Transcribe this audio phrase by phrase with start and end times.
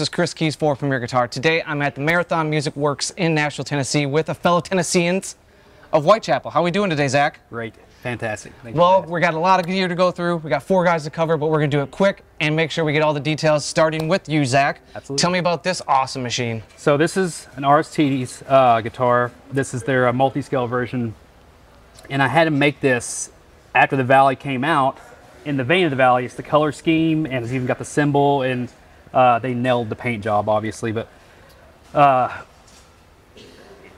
[0.00, 1.28] This is Chris Kies for Premier Guitar.
[1.28, 5.36] Today I'm at the Marathon Music Works in Nashville, Tennessee with a fellow Tennesseans
[5.92, 6.50] of Whitechapel.
[6.52, 7.40] How are we doing today, Zach?
[7.50, 7.74] Great.
[8.02, 8.54] Fantastic.
[8.62, 10.38] Thank Well, we got a lot of gear to go through.
[10.38, 12.82] We got four guys to cover, but we're gonna do it quick and make sure
[12.82, 14.80] we get all the details, starting with you, Zach.
[14.94, 15.20] Absolutely.
[15.20, 16.62] Tell me about this awesome machine.
[16.78, 19.30] so this is an Aristides uh, guitar.
[19.52, 21.14] This is their uh, multi-scale version,
[22.08, 23.30] and I had to make this
[23.74, 24.96] after the Valley came out.
[25.44, 27.84] In the vein of the Valley, it's the color scheme, and it's even got the
[27.84, 28.70] symbol, and
[29.12, 30.92] uh, they nailed the paint job, obviously.
[30.92, 31.08] But
[31.94, 32.42] uh,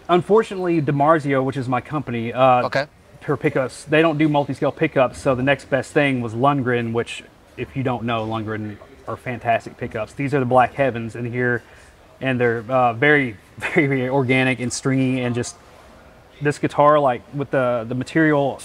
[0.08, 2.86] unfortunately, DiMarzio, which is my company, uh, Okay.
[3.20, 5.18] per pickups, they don't do multi-scale pickups.
[5.18, 7.22] So the next best thing was Lundgren, which,
[7.56, 8.76] if you don't know, Lundgren
[9.08, 10.12] are fantastic pickups.
[10.14, 11.62] These are the Black Heavens in here,
[12.20, 15.56] and they're uh, very, very, very organic and stringy, and just
[16.40, 18.60] this guitar, like with the the material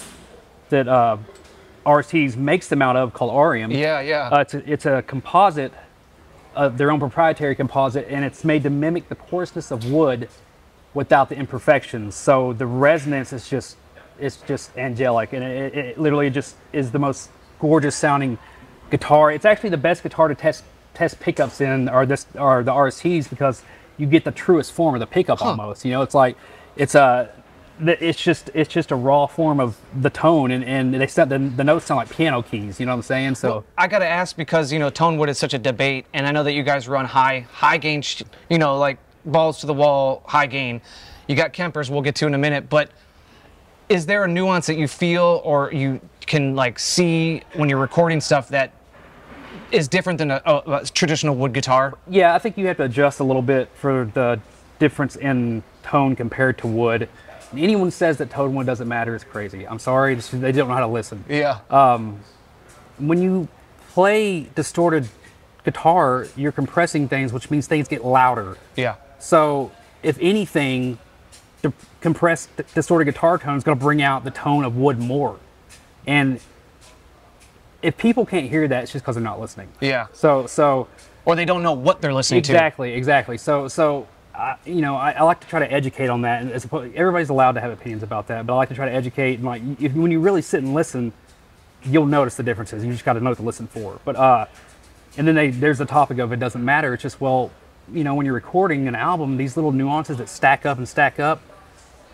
[0.70, 1.18] that uh,
[1.86, 3.72] Aristides makes them out of, called Arium.
[3.72, 4.30] Yeah, yeah.
[4.30, 5.72] Uh, it's a, it's a composite,
[6.58, 10.28] uh, their own proprietary composite, and it's made to mimic the coarseness of wood
[10.94, 12.16] without the imperfections.
[12.16, 13.78] So the resonance is just
[14.20, 17.30] it's just angelic, and it, it, it literally just is the most
[17.60, 18.40] gorgeous sounding
[18.90, 19.32] guitar.
[19.32, 20.64] It's actually the best guitar to test
[20.96, 23.62] test pickups in, or this or the Aristides because
[23.98, 25.86] you get the truest form of the pickup almost.
[25.86, 26.38] You know, it's like
[26.76, 27.30] it's a
[27.80, 31.40] it's just it's just a raw form of the tone, and, and they sound the,
[31.40, 32.80] the notes sound like piano keys.
[32.80, 33.36] You know what I'm saying?
[33.36, 33.64] So.
[33.78, 36.54] I gotta ask because you know Tonewood is such a debate, and I know that
[36.54, 40.48] you guys run high, high gain, sh- you know, like balls to the wall, high
[40.48, 40.82] gain.
[41.28, 42.90] You got Kempers, we'll get to in a minute, but
[43.90, 48.20] is there a nuance that you feel or you can like see when you're recording
[48.22, 48.74] stuff that
[49.72, 51.98] is different than a, a, a traditional wood guitar?
[52.10, 54.40] Yeah, I think you have to adjust a little bit for the
[54.80, 57.10] difference in tone compared to wood.
[57.56, 59.68] Anyone says that tone wood doesn't matter is crazy.
[59.68, 61.24] I'm sorry, just, they don't know how to listen.
[61.30, 61.60] Yeah.
[61.70, 62.20] Um,
[62.98, 63.48] when you
[63.90, 65.08] play distorted
[65.64, 68.58] guitar, you're compressing things, which means things get louder.
[68.76, 68.96] yeah.
[69.20, 69.72] So,
[70.04, 71.00] if anything,
[71.64, 75.40] the compressed, distorted guitar tone is going to bring out the tone of wood more.
[76.06, 76.40] And
[77.82, 79.70] if people can't hear that, it's just because they're not listening.
[79.82, 80.08] Yeah.
[80.14, 80.88] So, so
[81.26, 82.52] Or they don't know what they're listening to.
[82.52, 83.38] Exactly, exactly.
[83.38, 86.52] So, so uh, you know, I, I like to try to educate on that, and
[86.52, 88.94] as opposed, everybody's allowed to have opinions about that, but I like to try to
[88.94, 89.36] educate.
[89.36, 91.12] And like, if, when you really sit and listen,
[91.84, 92.86] you'll notice the differences.
[92.86, 94.00] You just got to know what to listen for.
[94.06, 94.46] But uh,
[95.18, 96.94] and then they, there's the topic of it doesn't matter.
[96.94, 97.50] It's just well,
[97.92, 101.20] you know, when you're recording an album, these little nuances that stack up and stack
[101.20, 101.42] up,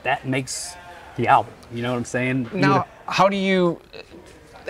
[0.03, 0.75] that makes
[1.17, 1.53] the album.
[1.73, 2.49] You know what I'm saying?
[2.53, 3.81] Now, how do you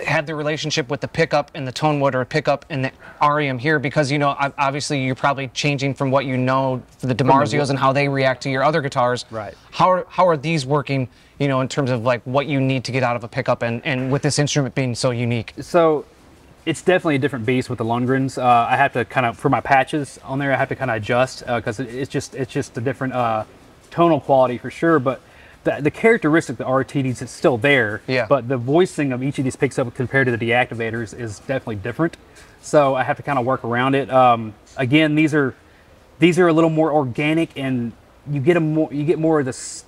[0.00, 3.58] have the relationship with the pickup and the tone wood or pickup and the Arium
[3.58, 3.78] here?
[3.78, 7.78] Because you know, obviously, you're probably changing from what you know for the DiMarzios and
[7.78, 9.24] how they react to your other guitars.
[9.30, 9.54] Right.
[9.70, 11.08] How are how are these working?
[11.38, 13.62] You know, in terms of like what you need to get out of a pickup
[13.62, 15.52] and and with this instrument being so unique.
[15.60, 16.04] so
[16.66, 18.38] it's definitely a different beast with the Lundgrens.
[18.38, 20.90] Uh, I have to kind of for my patches on there, I have to kind
[20.90, 23.44] of adjust because it, it's just it's just a different uh,
[23.90, 24.98] tonal quality for sure.
[24.98, 25.20] But
[25.64, 28.02] the, the characteristic of the Aristides is still there.
[28.06, 28.26] Yeah.
[28.28, 31.76] But the voicing of each of these picks up compared to the deactivators is definitely
[31.76, 32.16] different.
[32.62, 34.10] So I have to kind of work around it.
[34.10, 35.54] Um, again, these are
[36.18, 37.92] these are a little more organic, and
[38.30, 39.84] you get a more you get more of this.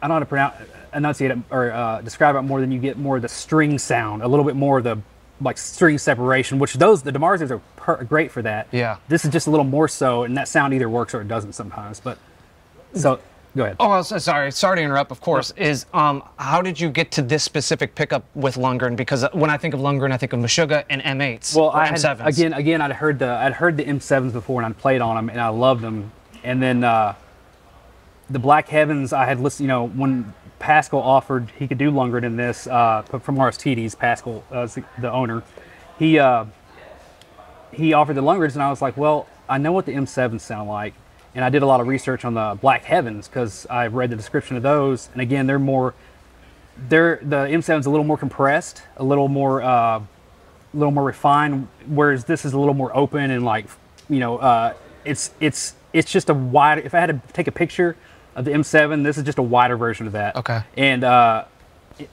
[0.00, 0.56] I don't know how to pronounce
[0.94, 4.22] enunciate it or uh, describe it more than you get more of the string sound,
[4.22, 4.98] a little bit more of the
[5.40, 8.68] like string separation, which those the DiMarzios are per- great for that.
[8.72, 8.96] Yeah.
[9.08, 11.52] This is just a little more so, and that sound either works or it doesn't
[11.52, 12.00] sometimes.
[12.00, 12.18] But
[12.94, 13.20] so
[13.56, 13.76] go ahead.
[13.80, 14.52] Oh, so sorry.
[14.52, 15.10] Sorry to interrupt.
[15.10, 18.96] Of course, is um, how did you get to this specific pickup with Lundgren?
[18.96, 21.56] Because uh, when I think of Lundgren, I think of Meshuggah and M8s.
[21.56, 22.26] Well, or I had, M7s.
[22.26, 25.28] again, again, I'd heard the I'd heard the M7s before, and I'd played on them,
[25.28, 26.12] and I loved them.
[26.44, 27.14] And then uh,
[28.30, 29.64] the Black Heavens, I had listened.
[29.64, 34.44] You know, when Pascal offered he could do Lundgren in this uh, from Aristides, Pascal,
[34.50, 35.42] uh, the, the owner,
[35.98, 36.44] he uh,
[37.72, 40.68] he offered the Lundgrens, and I was like, well, I know what the M7s sound
[40.68, 40.94] like,
[41.36, 44.16] and I did a lot of research on the Black Heavens because I read the
[44.16, 45.94] description of those, and again, they're more
[46.88, 50.06] they're the M7 is a little more compressed, a little more uh, a
[50.72, 53.66] little more refined, whereas this is a little more open and like
[54.08, 54.74] you know uh,
[55.04, 56.78] it's it's it's just a wide.
[56.78, 57.96] If I had to take a picture
[58.34, 60.36] of the M7, this is just a wider version of that.
[60.36, 60.62] Okay.
[60.76, 61.44] And uh,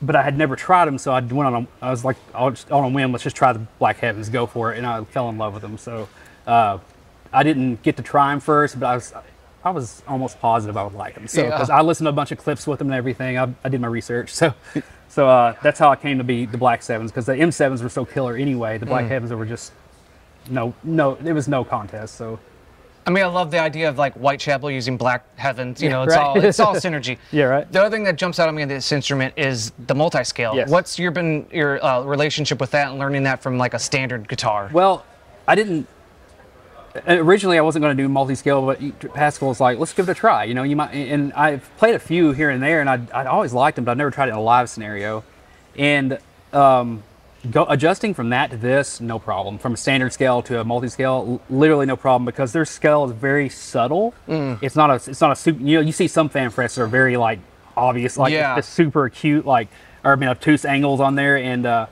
[0.02, 1.68] but I had never tried them, so I went on.
[1.81, 4.30] A, I was like, I'll just, on a whim, let's just try the Black Heavens,
[4.30, 5.78] go for it, and I fell in love with them.
[5.78, 6.08] So
[6.46, 6.80] uh,
[7.34, 9.14] I didn't get to try them first, but I was
[9.66, 11.28] I was almost positive I would like them.
[11.28, 11.50] So Yeah.
[11.52, 13.82] because I listened to a bunch of clips with them and everything, I, I did
[13.82, 14.34] my research.
[14.34, 14.54] So
[15.10, 17.84] so uh, that's how I came to be the Black Sevens because the M sevens
[17.84, 18.78] were so killer anyway.
[18.78, 18.90] The Mm.
[18.90, 19.72] Black Heavens were just
[20.50, 21.16] no no.
[21.24, 22.16] It was no contest.
[22.16, 22.40] So
[23.06, 25.82] I mean, I love the idea of like Whitechapel using black heavens.
[25.82, 26.24] You Yeah, know, it's right.
[26.26, 27.18] all it's all synergy.
[27.32, 27.72] Yeah, right.
[27.72, 30.56] The other thing that jumps out at me in this instrument is the multi-scale.
[30.56, 30.70] Yes.
[30.70, 34.28] What's your been your uh, relationship with that and learning that from like a standard
[34.28, 34.70] guitar?
[34.74, 35.06] Well,
[35.48, 35.88] I didn't.
[37.07, 40.16] Originally I wasn't going to do multi-scale, but Pascal was like, let's give it a
[40.16, 40.44] try.
[40.45, 40.92] You know, you might.
[40.94, 43.92] And I've played a few here and there, and I I always liked them, but
[43.92, 45.24] I've never tried it in a live scenario.
[45.78, 46.19] And
[46.51, 47.04] um,
[47.50, 49.57] go adjusting from that to this, no problem.
[49.57, 53.50] From a standard scale to a multi-scale, literally no problem because their scale is very
[53.50, 54.13] subtle.
[54.62, 55.62] It's not a it's not a super.
[55.63, 57.39] You know, you see some fanfrets that are very like
[57.75, 58.60] obvious, like Yeah.
[58.62, 59.68] super acute, like
[60.04, 61.88] or I mean obtuse angles on there, and uh,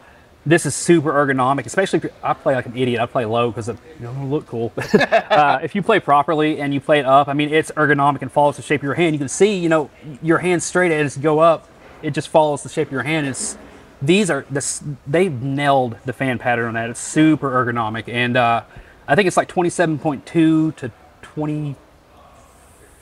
[0.45, 1.65] this is super ergonomic.
[1.65, 2.99] Especially if I play like an idiot.
[2.99, 4.71] I play low because it you know, look cool.
[4.77, 8.31] uh, if you play properly and you play it up, I mean it's ergonomic and
[8.31, 9.13] follows the shape of your hand.
[9.13, 9.89] You can see, you know,
[10.21, 11.69] your hand straight as you go up,
[12.01, 13.27] it just follows the shape of your hand.
[13.27, 13.57] It's
[14.01, 16.89] these are this they've nailed the fan pattern on that.
[16.89, 18.63] It's super ergonomic, and uh,
[19.07, 20.91] I think it's like 27.2 to
[21.21, 21.75] 24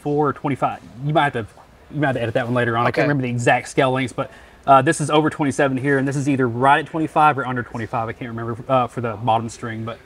[0.05, 0.81] or 25.
[1.05, 1.47] You might have to
[1.93, 2.85] you might have to edit that one later on.
[2.85, 4.31] I can't remember the exact scale lengths, but
[4.69, 7.63] uh, this is over 27 here, and this is either right at 25 or under
[7.63, 8.07] 25.
[8.07, 9.97] I can't remember uh, for the bottom string, but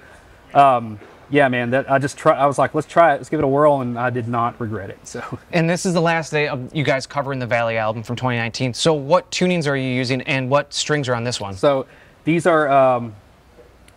[0.57, 2.33] um, yeah, man, that I just try.
[2.33, 4.57] I was like, let's try it, let's give it a whirl, and I did not
[4.62, 5.06] regret it.
[5.06, 5.21] So.
[5.51, 8.74] And this is the last day of you guys covering the Valley album from 2019.
[8.74, 11.56] So what tunings are you using and what strings are on this one?
[11.56, 11.86] So
[12.24, 13.13] these are um,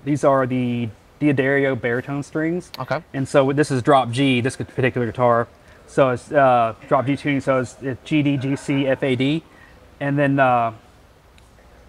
[0.05, 0.89] these are the
[1.21, 2.73] D'Addario baritone strings.
[2.81, 3.05] Okay.
[3.15, 5.47] And so this is drop G, this particular guitar.
[5.87, 7.41] So it's uh, drop G tuning.
[7.41, 9.45] So it's, it's G D G C F A D,
[10.01, 10.73] and then uh,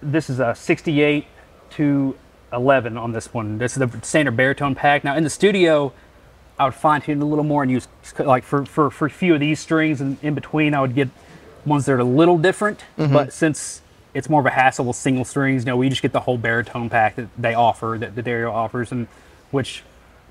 [0.01, 1.25] this is a 68
[1.71, 2.17] to
[2.53, 3.57] 11 on this one.
[3.57, 5.03] This is the standard baritone pack.
[5.03, 5.93] Now in the studio,
[6.59, 7.87] I would fine tune a little more and use
[8.19, 11.09] like for for for a few of these strings and in between, I would get
[11.65, 12.83] ones that are a little different.
[13.13, 13.81] But since
[14.13, 16.37] it's more of a hassle with single strings, you know, we just get the whole
[16.37, 19.07] baritone pack that they offer, that D'Addario offers, and
[19.51, 19.83] which,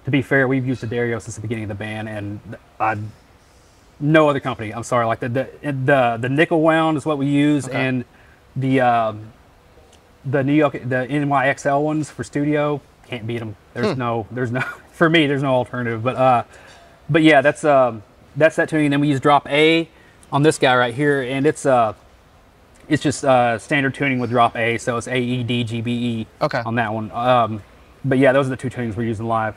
[0.05, 2.41] to be fair, we've used D'Addario since the beginning of the band, and
[2.81, 2.97] I
[4.01, 4.73] no other company.
[4.73, 7.75] I'm sorry, like the the the, the nickel wound is what we use, Okay.
[7.77, 8.05] and
[8.55, 9.33] the um,
[10.25, 13.57] the New York the NYXL ones for studio can't beat them.
[13.75, 14.61] There's no there's no
[14.93, 16.03] for me there's no alternative.
[16.03, 16.45] But uh,
[17.09, 18.03] but yeah, that's um
[18.37, 18.87] that's that tuning.
[18.87, 19.89] And then we use drop A
[20.33, 21.95] on this guy right here, and it's uh
[22.89, 25.93] it's just uh standard tuning with drop A, so it's A E D G B
[25.93, 26.63] E Okay.
[26.67, 27.11] on that one.
[27.13, 27.63] Um,
[28.05, 29.57] but yeah, those are the two tunings we're using live.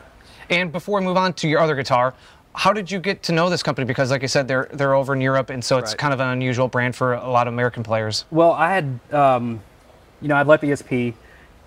[0.49, 2.15] And before we move on to your other guitar,
[2.55, 3.85] how did you get to know this company?
[3.85, 5.97] Because like I said, they're they're over in Europe, and so it's Right.
[5.97, 8.25] kind of an unusual brand for a lot of American players.
[8.31, 9.61] Well, I had, um,
[10.21, 11.13] you know, I'd left ESP,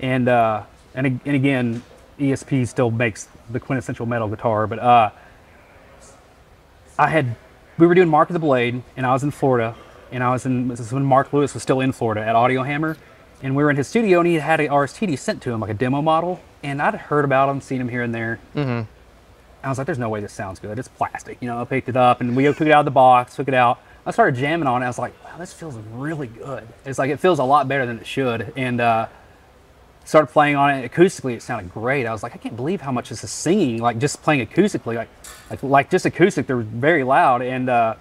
[0.01, 0.63] and uh,
[0.95, 1.83] and and again,
[2.19, 5.11] ESP still makes the quintessential metal guitar, but uh,
[6.99, 7.35] I had,
[7.79, 9.75] we were doing Mark of the Blade, and I was in Florida,
[10.11, 12.63] and I was in this is when Mark Lewis was still in Florida at Audio
[12.63, 12.97] Hammer,
[13.43, 15.71] and we were in his studio, and he had a Aristides sent to him like
[15.71, 18.39] a demo model, and I'd heard about him, seen him here and there.
[18.55, 18.89] Mm-hmm.
[19.63, 20.79] I was like, "There's no way this sounds good.
[20.79, 22.91] It's plastic." You know, I picked it up, and we took it out of the
[22.91, 23.81] box, took it out.
[24.05, 24.87] I started jamming on it.
[24.87, 27.87] I was like, "Wow, this feels really good." It's like it feels a lot better
[27.87, 29.07] than it should, and uh,
[30.05, 31.35] started playing on it acoustically.
[31.35, 32.07] It sounded great.
[32.07, 33.79] I was like, I can't believe how much this is singing.
[33.79, 35.09] Like just playing acoustically, like
[35.51, 36.47] like like just acoustic.
[36.47, 37.95] They're very loud, and uh,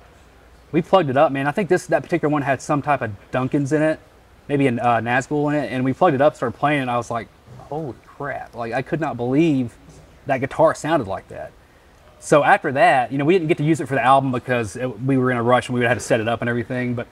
[0.72, 1.48] we plugged it up, man.
[1.48, 4.00] I think this that particular one had some type of Duncan's in it,
[4.48, 6.92] maybe a uh, Nazgul in it, and we plugged it up, started playing, it, and
[6.92, 7.28] I was like,
[7.60, 8.56] holy crap!
[8.56, 9.76] Like I could not believe
[10.26, 11.52] that guitar sounded like that.
[12.20, 14.76] So after that, you know, we didn't get to use it for the album because
[14.76, 16.50] it, we were in a rush and we would have to set it up and
[16.50, 16.94] everything.
[16.94, 17.08] But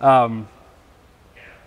[0.00, 0.48] um,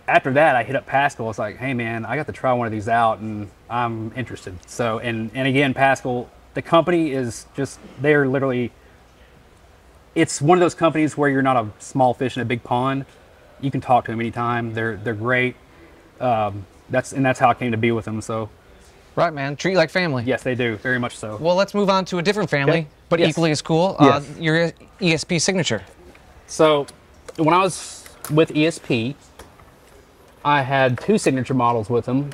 [0.07, 1.25] after that, I hit up Pascal.
[1.25, 4.11] I was like, "Hey, man, I got to try one of these out, and I'm
[4.15, 8.71] interested." So, and and again, Pascal, the company is just they're literally.
[10.15, 13.05] It's one of those companies where you're not a small fish in a big pond.
[13.61, 14.73] You can talk to them anytime.
[14.73, 15.55] They're they're great.
[16.19, 18.21] Um, that's and that's how I came to be with them.
[18.21, 18.49] So
[19.17, 19.55] Right, man.
[19.55, 20.23] Treat you like family.
[20.27, 21.37] yes, they do very much so.
[21.37, 22.87] Well, let's move on to a different family, Okay.
[23.09, 23.29] but Yes.
[23.31, 23.95] equally as cool.
[23.97, 24.71] Uh, your
[25.01, 25.81] ESP signature.
[26.45, 26.85] So,
[27.37, 29.15] when I was with ESP,
[30.45, 32.29] I had two signature models with them,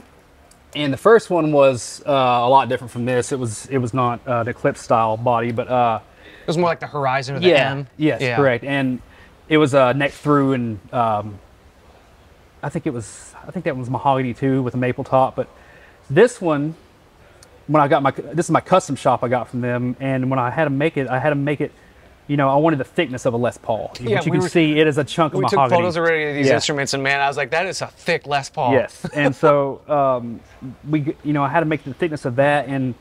[0.76, 3.32] and the first one was uh, a lot different from this.
[3.32, 6.00] It was it was not uh, the Eclipse style body, but uh,
[6.42, 7.88] It was more like the Horizon or the yeah, M.
[7.96, 8.36] yes, Yeah.
[8.36, 8.66] correct.
[8.66, 9.02] And
[9.48, 11.40] it was uh, neck through, and um,
[12.62, 15.38] I think it was I think that one was mahogany too with a maple top.
[15.38, 15.48] But
[16.14, 16.76] this one,
[17.68, 20.40] when I got my this is my custom shop I got from them, and when
[20.40, 21.72] I had to make it, I had to make it.
[22.26, 23.92] You know, I wanted the thickness of a Les Paul.
[24.00, 25.62] Yeah, but you we can were- see it is a chunk of mahogany.
[25.62, 26.54] We took photos already of these Yeah.
[26.56, 28.72] instruments, and man, I was like, that is a thick Les Paul.
[28.74, 30.40] Yes, and so um,
[30.90, 32.68] we, you know, I had to make the thickness of that.
[32.70, 32.96] And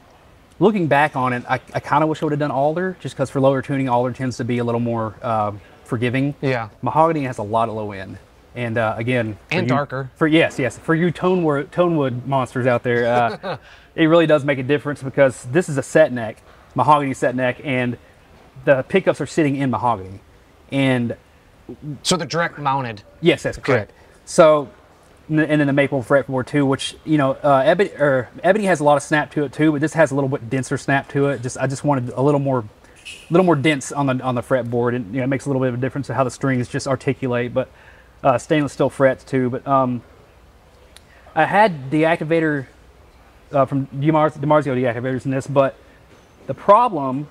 [0.58, 3.14] looking back on it, I, I kind of wish I would have done alder, just
[3.14, 6.34] because for lower tuning, alder tends to be a little more um forgiving.
[6.40, 6.70] Yeah.
[6.82, 8.18] mahogany has a lot of low end,
[8.54, 10.10] and uh, again, And you- darker.
[10.16, 13.56] For yes, yes, for you tone wood, tone wood monsters out there, uh,
[13.94, 16.42] it really does make a difference because this is a set neck,
[16.74, 17.96] mahogany set neck, and
[18.64, 20.20] the pickups are sitting in mahogany,
[20.70, 21.16] and
[22.02, 23.02] So they're direct mounted.
[23.20, 23.92] Yes, that's correct.
[24.24, 24.68] So
[25.28, 28.64] and then and then the maple fretboard too, which you know, uh, ebony or ebony
[28.66, 30.76] has a lot of snap to it too, but this has a little bit denser
[30.76, 31.42] snap to it.
[31.42, 34.42] Just I just wanted a little more, a little more dense on the on the
[34.42, 36.30] fretboard, and you know, it makes a little bit of a difference to how the
[36.30, 37.54] strings just articulate.
[37.54, 37.70] But
[38.22, 39.50] uh, stainless steel frets too.
[39.50, 40.02] But um,
[41.34, 42.66] I had deactivator
[43.52, 45.76] uh, from DiMar- DiMarzio deactivators in this, but
[46.46, 47.28] the problem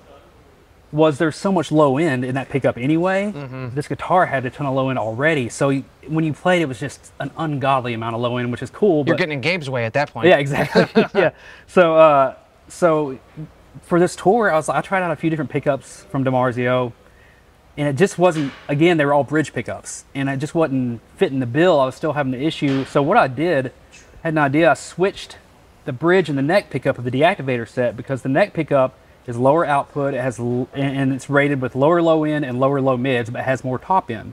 [0.92, 3.32] was there's so much low end in that pickup anyway.
[3.74, 6.66] This guitar had a ton of low end already, so you, when you played, it
[6.66, 9.04] was just an ungodly amount of low end, which is cool.
[9.06, 10.28] You're getting in Gabe's way at that point.
[10.28, 10.86] yeah, exactly.
[11.14, 11.30] yeah.
[11.66, 12.36] So, uh,
[12.68, 13.18] so
[13.82, 16.92] for this tour, I was I tried out a few different pickups from DiMarzio,
[17.76, 18.52] and it just wasn't.
[18.68, 21.80] Again, they were all bridge pickups, and it just wasn't fitting the bill.
[21.80, 22.84] I was still having the issue.
[22.84, 23.72] So what I did,
[24.22, 24.70] had an idea.
[24.70, 25.38] I switched
[25.84, 28.94] the bridge and the neck pickup of the deactivator set because the neck pickup
[29.26, 30.14] is lower output.
[30.14, 33.42] It has l- and it's rated with lower low end and lower low mids, but
[33.44, 34.32] has more top end,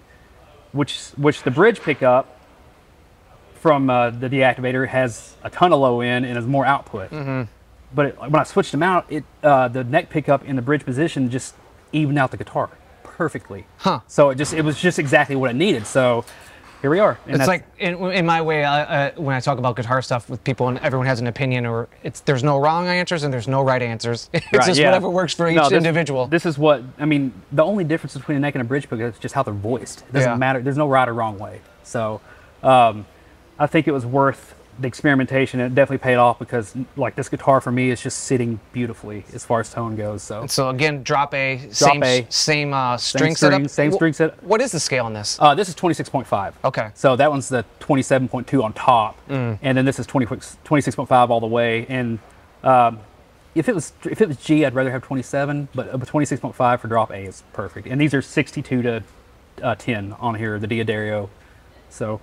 [0.71, 2.35] which which the bridge pickup
[3.55, 7.09] from uh, the deactivator has a ton of low end and has more output.
[7.93, 10.85] But it, when I switched them out, it uh, the neck pickup in the bridge
[10.85, 11.55] position just
[11.91, 12.69] evened out the guitar
[13.23, 13.65] perfectly.
[13.79, 13.99] Huh.
[14.07, 15.85] So it just it was just exactly what it needed.
[15.85, 16.23] So
[16.81, 17.19] here we are.
[17.27, 20.29] And It's like in, in my way uh, uh, when I talk about guitar stuff
[20.29, 23.49] with people, and everyone has an opinion, or it's there's no wrong answers and there's
[23.49, 24.29] no right answers.
[24.33, 24.85] It's Right, just yeah.
[24.87, 26.27] whatever works for each No, this- individual.
[26.27, 27.33] This is what I mean.
[27.51, 29.99] The only difference between a neck and a bridge pickup is just how they're voiced.
[30.07, 30.37] It doesn't Yeah.
[30.37, 30.61] matter.
[30.61, 31.59] There's no right or wrong way.
[31.83, 32.21] So
[32.63, 33.05] um,
[33.59, 35.59] I think it was worth the experimentation.
[35.59, 39.43] It definitely paid off because like this guitar for me is just sitting beautifully as
[39.45, 40.23] far as tone goes.
[40.23, 42.25] So so again, drop A, same A.
[42.29, 43.69] same uh, string string, setup.
[43.69, 45.37] same string set- What is the scale on this?
[45.39, 46.53] Uh, this is 26.5.
[46.63, 46.89] Okay.
[46.93, 49.59] So that one's the 27.2 on top, Mm.
[49.61, 51.85] and then this is 20, 26.5 all the way.
[51.89, 52.19] And
[52.63, 52.99] um,
[53.55, 56.87] if it was if it was G, I'd rather have 27, but uh, 26.5 for
[56.87, 57.87] drop A is perfect.
[57.87, 59.03] And these are 62 to
[59.61, 61.29] uh, 10 on here, the D'Addario.
[61.89, 62.21] So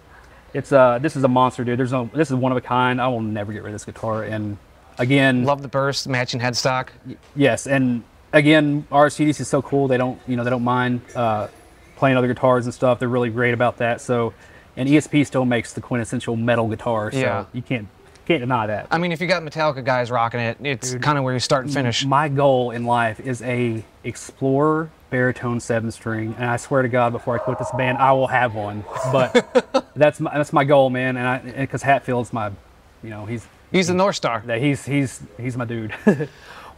[0.57, 1.79] it's uh this is a monster, dude.
[1.79, 3.01] There's no this is one of a kind.
[3.01, 4.25] I will never get rid of this guitar.
[4.25, 4.57] And
[4.99, 6.89] again, Love the burst, matching headstock.
[7.35, 9.89] Yes, and again, Aristides is so cool.
[9.89, 11.49] They don't, you know, they don't mind uh,
[11.97, 12.99] playing other guitars and stuff.
[12.99, 14.01] They're really great about that.
[14.01, 14.33] So,
[14.77, 17.11] and ESP still makes the quintessential metal guitar.
[17.13, 17.45] So Yeah.
[17.53, 17.89] you can't
[18.27, 18.89] can't deny that.
[18.91, 21.65] I mean, if you got Metallica guys rocking it, it's kind of where you start
[21.67, 22.05] and finish.
[22.05, 27.13] My goal in life is a Explorer baritone seven string, and I swear to God,
[27.13, 28.85] before I quit this band, I will have one.
[29.13, 31.17] But that's my that's my goal, man.
[31.17, 32.51] And I because Hetfield's my,
[33.03, 34.43] you know, he's He's the North Star.
[34.47, 35.95] that he's he's he's my dude.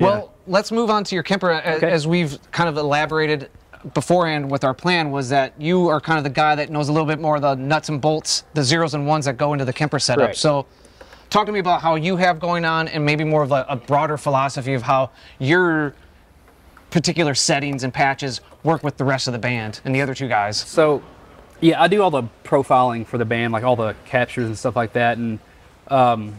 [0.00, 1.50] Well, let's move on to your Kemper.
[1.50, 1.90] A- Okay.
[1.90, 3.50] As we've kind of elaborated
[3.94, 6.92] beforehand with our plan, was that you are kind of the guy that knows a
[6.92, 9.64] little bit more of the nuts and bolts, the zeros and ones that go into
[9.64, 10.26] the Kemper setup.
[10.26, 10.36] Correct.
[10.38, 10.66] So,
[11.30, 13.74] talk to me about how you have going on, and maybe more of a, a
[13.74, 15.94] broader philosophy of how your
[16.90, 20.28] particular settings and patches work with the rest of the band and the other two
[20.28, 20.56] guys.
[20.58, 21.02] So,
[21.60, 24.76] yeah, I do all the profiling for the band, like all the captures and stuff
[24.76, 25.18] like that.
[25.18, 25.38] And,
[25.88, 26.36] um,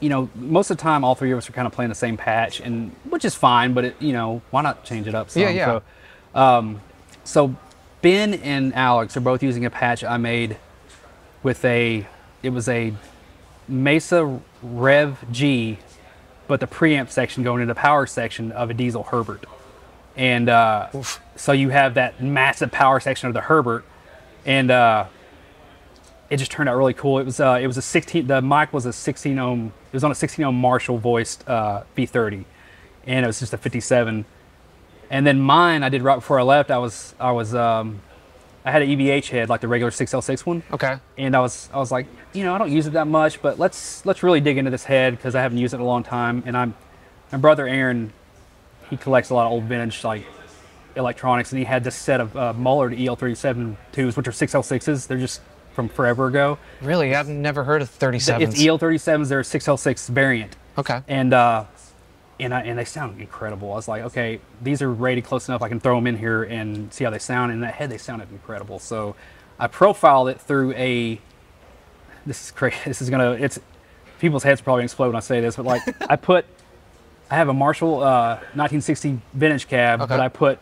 [0.00, 1.94] you know, most of the time, all three of us are kind of playing the
[1.94, 3.74] same patch, and which is fine.
[3.74, 5.30] But it, you know, why not change it up?
[5.30, 5.42] Some?
[5.42, 5.66] Yeah, yeah.
[5.66, 5.82] So,
[6.40, 6.80] um,
[7.22, 7.54] so
[8.02, 10.56] Ben and Alex are both using a patch I made
[11.42, 12.06] with a.
[12.42, 12.92] It was a
[13.66, 15.78] Mesa Rev G,
[16.46, 19.44] but the preamp section going into the power section of a Diezel Herbert.
[20.16, 20.88] And uh,
[21.36, 23.84] so you have that massive power section of the Herbert,
[24.46, 25.06] and uh,
[26.30, 27.18] it just turned out really cool.
[27.18, 28.26] It was uh, it was a 16.
[28.28, 29.72] The mic was a 16 ohm.
[29.90, 32.44] It was on a 16 ohm Marshall voiced uh, V30,
[33.06, 34.24] and it was just a 57.
[35.10, 36.70] And then mine, I did right before I left.
[36.70, 38.00] I was I was um,
[38.64, 40.96] I had an EVH head like the regular 6L6 one Okay.
[41.18, 43.58] and I was I was like, you know, I don't use it that much, but
[43.58, 46.02] let's let's really dig into this head because I haven't used it in a long
[46.02, 46.42] time.
[46.46, 46.74] And I'm
[47.30, 48.12] my brother Aaron,
[48.90, 50.24] he collects a lot of old vintage like
[50.96, 55.06] electronics, and he had this set of uh, Mullard EL37 twos, which are 6L6s.
[55.08, 55.40] They're just
[55.72, 56.56] from forever ago.
[56.80, 58.40] Really, I've never heard of 37s.
[58.40, 59.28] It's EL37s.
[59.28, 61.00] They're a 6L6 variant, Okay.
[61.08, 61.64] and uh,
[62.40, 63.72] and I, and they sound incredible.
[63.72, 65.62] I was like, okay, these are rated close enough.
[65.62, 67.52] I can throw them in here and see how they sound.
[67.52, 68.78] And that head, they sounded incredible.
[68.78, 69.14] So
[69.58, 71.20] I profiled it through a.
[72.26, 72.76] This is crazy.
[72.84, 73.32] This is gonna.
[73.32, 73.58] It's
[74.18, 76.44] people's heads probably explode when I say this, but like I put,
[77.30, 80.08] I have a Marshall uh, 1960 vintage cab, Okay.
[80.08, 80.58] but I put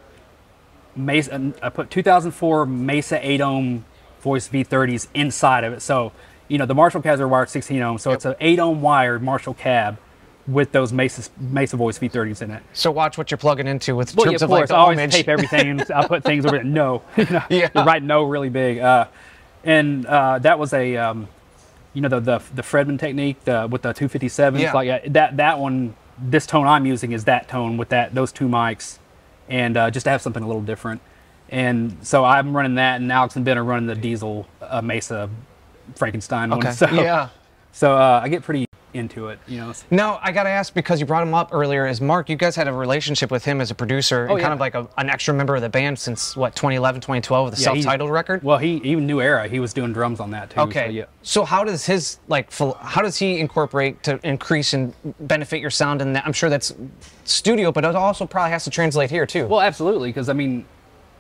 [0.97, 1.53] Mesa.
[1.63, 3.85] I put 2004 Mesa 8 ohm
[4.21, 5.81] voice V30s inside of it.
[5.83, 6.13] So
[6.49, 9.23] you know the Marshall cabs are wired 16 ohm, so it's an 8 ohm wired
[9.23, 9.99] Marshall cab
[10.47, 12.63] with those Mesa Mesa voice V30s in it.
[12.73, 14.75] So watch what you're plugging into with Well, yeah, terms of of like course, the
[14.75, 16.65] I always tape everything I put things over it.
[16.67, 17.69] No, you know, Yeah.
[17.75, 18.79] write no really big.
[18.79, 19.07] Uh,
[19.65, 21.29] and uh, that was a, um,
[21.95, 24.59] you know, the the, the Fredman technique the, with the 257s.
[24.59, 24.73] Yeah.
[24.73, 28.33] Like uh, that that one, this tone I'm using is that tone with that those
[28.33, 28.99] two mics,
[29.49, 31.01] and uh, just to have something a little different.
[31.51, 35.29] And so I'm running that, and Alex and Ben are running the Diezel uh, Mesa
[35.95, 36.59] Frankenstein one.
[36.59, 36.73] Okay.
[36.73, 37.29] So, Yeah.
[37.73, 39.73] So uh, I get pretty into it, you know.
[39.91, 41.87] Now I gotta ask because you brought him up earlier.
[41.87, 42.29] Is Mark?
[42.29, 44.43] You guys had a relationship with him as a producer and Oh, yeah.
[44.43, 47.55] kind of like a, an extra member of the band since what 2011, 2012 with
[47.55, 48.43] the Yeah, self-titled record.
[48.43, 50.61] Well, he even New Era, he was doing drums on that too.
[50.61, 50.87] Okay.
[50.87, 51.05] So, yeah.
[51.23, 56.03] So how does his like how does he incorporate to increase and benefit your sound?
[56.03, 56.75] And that, I'm sure that's
[57.25, 59.47] studio, but it also probably has to translate here too.
[59.47, 60.65] Well, absolutely, because I mean,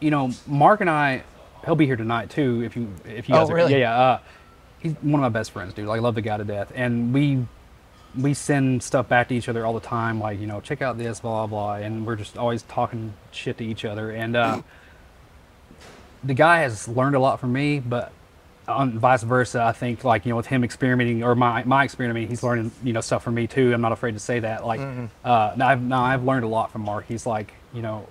[0.00, 1.22] you know, Mark and I,
[1.64, 2.62] he'll be here tonight too.
[2.64, 3.72] If you if you Oh, guys, are, really?
[3.72, 3.96] yeah, yeah.
[4.00, 4.18] Uh,
[4.80, 5.86] he's one of my best friends, dude.
[5.86, 7.46] Like, I love the guy to death, and we
[8.16, 10.20] we send stuff back to each other all the time.
[10.20, 13.58] Like, you know, check out this, blah blah, blah, and we're just always talking shit
[13.58, 14.10] to each other.
[14.10, 14.62] And uh,
[16.24, 18.12] the guy has learned a lot from me, but
[18.68, 22.28] on vice versa, I think like you know with him experimenting or my my experimenting,
[22.28, 23.72] he's learning you know stuff from me too.
[23.72, 24.66] I'm not afraid to say that.
[24.66, 24.80] Like,
[25.24, 27.06] uh, now I've now I've learned a lot from Mark.
[27.08, 28.06] He's like you know,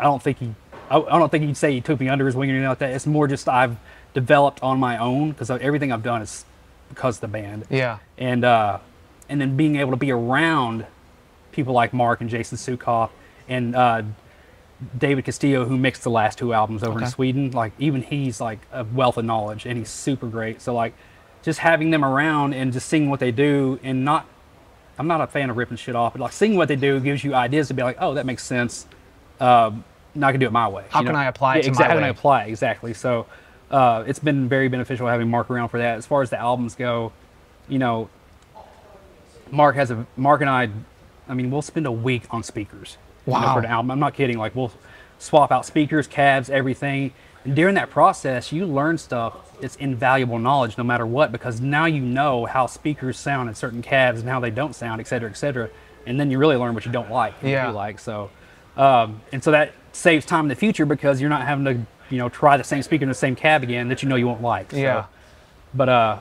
[0.00, 0.54] I don't think he
[0.90, 2.78] I, I don't think he'd say he took me under his wing or anything like
[2.78, 2.90] that.
[2.92, 3.76] It's more just I've
[4.14, 6.44] developed on my own because everything I've done is
[6.88, 7.64] because of the band.
[7.70, 7.98] yeah.
[8.18, 8.78] And uh,
[9.28, 10.86] and then being able to be around
[11.52, 13.10] people like Mark and Jason Suecof
[13.48, 14.02] and uh,
[14.98, 18.60] David Castillo, who mixed the last two albums over in Sweden, like even he's like
[18.72, 20.60] a wealth of knowledge and he's super great.
[20.60, 20.94] So like
[21.42, 24.26] just having them around and just seeing what they do and not
[24.98, 27.24] I'm not a fan of ripping shit off, but like seeing what they do gives
[27.24, 28.86] you ideas to be like, oh, that makes sense.
[29.40, 29.84] Um,
[30.14, 30.84] now I can do it my way.
[30.90, 31.20] How you can know?
[31.20, 32.48] I apply it Yeah, to my exactly, How can I apply it?
[32.50, 32.94] exactly?
[32.94, 33.26] So
[33.70, 35.98] uh, it's been very beneficial having Mark around for that.
[35.98, 37.12] As far as the albums go,
[37.68, 38.08] you know,
[39.54, 40.68] Mark has a Mark and I.
[41.28, 42.98] I mean, we'll spend a week on speakers.
[43.26, 43.54] you know, Wow.
[43.54, 43.90] for an album.
[43.90, 44.36] I'm not kidding.
[44.36, 44.72] Like we'll
[45.18, 47.12] swap out speakers, cabs, everything.
[47.44, 49.34] And during that process, you learn stuff.
[49.62, 53.80] It's invaluable knowledge, no matter what, because now you know how speakers sound in certain
[53.80, 55.70] cabs and how they don't sound, et cetera, et cetera.
[56.06, 57.64] And then you really learn what you don't like, and Yeah.
[57.64, 57.98] what you like.
[57.98, 58.28] So,
[58.76, 61.72] um, and so that saves time in the future because you're not having to,
[62.10, 64.26] you know, try the same speaker in the same cab again that you know you
[64.26, 64.70] won't like.
[64.70, 65.04] So, Yeah.
[65.72, 66.18] but uh,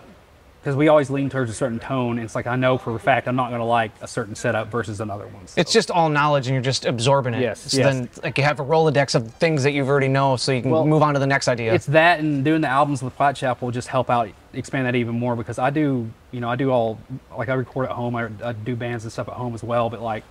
[0.64, 3.00] because we always lean towards a certain tone, and it's like I know for a
[3.00, 5.46] fact I'm not going to like a certain setup versus another one.
[5.46, 5.60] So.
[5.60, 7.42] It's just all knowledge, and you're just absorbing it.
[7.42, 7.94] Yes, So yes.
[7.94, 10.72] then, like, you have a rolodex of things that you've already know, so you can
[10.72, 11.74] Well, move on to the next idea.
[11.74, 15.36] it's that and doing the albums with Whitechapel just help out expand that even more
[15.36, 16.98] because I do you know I do all
[17.38, 19.90] like I record at home I, I do bands and stuff at home as well
[19.90, 20.24] but like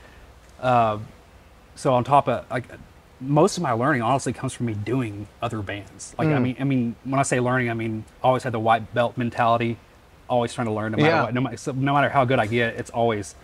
[0.61, 0.99] uh,
[1.75, 2.65] so on top of like
[3.21, 6.43] most of my learning honestly comes from me doing other bands like I Mm.
[6.43, 9.17] mean I mean when I say learning I mean I always had the white belt
[9.19, 9.77] mentality
[10.33, 11.23] always trying to learn no matter Yeah.
[11.25, 13.35] what no, so no matter how good I get it's always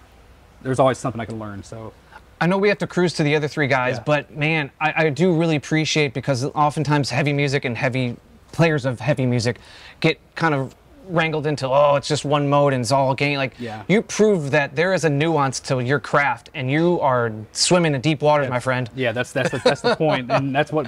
[0.62, 1.92] there's always something I can learn so
[2.40, 4.02] I know we have to cruise to the other three guys, Yeah.
[4.06, 8.16] but man, I, I do really appreciate because oftentimes heavy music and heavy
[8.52, 9.58] players of heavy music
[10.00, 10.74] get kind of
[11.08, 13.82] wrangled into oh it's just one mode and it's all game like Yeah.
[13.88, 18.00] you prove that there is a nuance to your craft and you are swimming in
[18.02, 20.86] deep waters my friend Yeah, that's that's the, that's the point, and that's what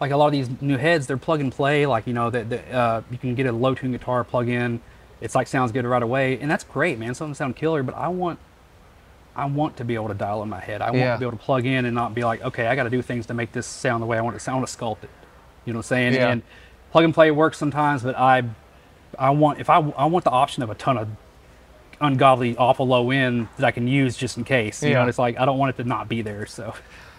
[0.00, 1.86] like a lot of these new heads they're plug and play.
[1.86, 4.80] Like you know that that, uh, you can get a low tune guitar plug in,
[5.20, 7.14] it's like sounds good right away, and that's great, man.
[7.14, 8.38] Some of them sound killer, but I want
[9.36, 10.82] I want to be able to dial in my head.
[10.82, 11.12] I want Yeah.
[11.14, 13.00] to be able to plug in and not be like, okay, I got to do
[13.00, 14.66] things to make this sound the way I want it to sound.
[14.66, 15.10] To sculpt it.
[15.64, 16.14] You know what I'm saying?
[16.14, 16.30] Yeah.
[16.30, 16.42] And
[16.90, 18.42] plug and play works sometimes, but I
[19.18, 21.08] I want if I I want the option of a ton of
[22.00, 24.82] ungodly awful low end that I can use just in case.
[24.82, 25.02] You Yeah.
[25.02, 26.46] know, it's like I don't want it to not be there.
[26.46, 26.74] So,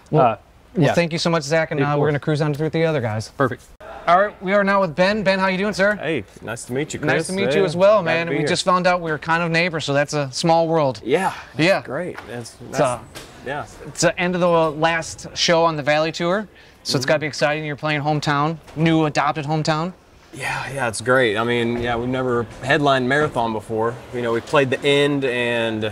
[0.09, 0.37] Well- uh,
[0.75, 0.93] well yeah.
[0.93, 2.85] thank you so much zach and uh, we're going to cruise on through with the
[2.85, 3.63] other guys Perfect.
[4.07, 6.73] All right we are now with ben ben how you doing sir Hey, nice to
[6.73, 7.11] meet you, Chris.
[7.11, 8.47] nice to meet Hey, you as well man to and be we here.
[8.47, 11.81] just found out we were kind of neighbors so that's a small world yeah, Yeah.
[11.83, 12.17] great.
[12.27, 12.99] That's, that's uh,
[13.45, 13.65] yeah.
[13.87, 16.47] It's the end of the last show on the Valley Tour,
[16.83, 17.65] so it's got to be exciting.
[17.65, 19.93] You're playing hometown, new adopted hometown.
[20.31, 21.35] Yeah, yeah, it's great.
[21.37, 23.95] I mean, yeah, we've never headlined marathon before.
[24.13, 25.91] You know, we played the End and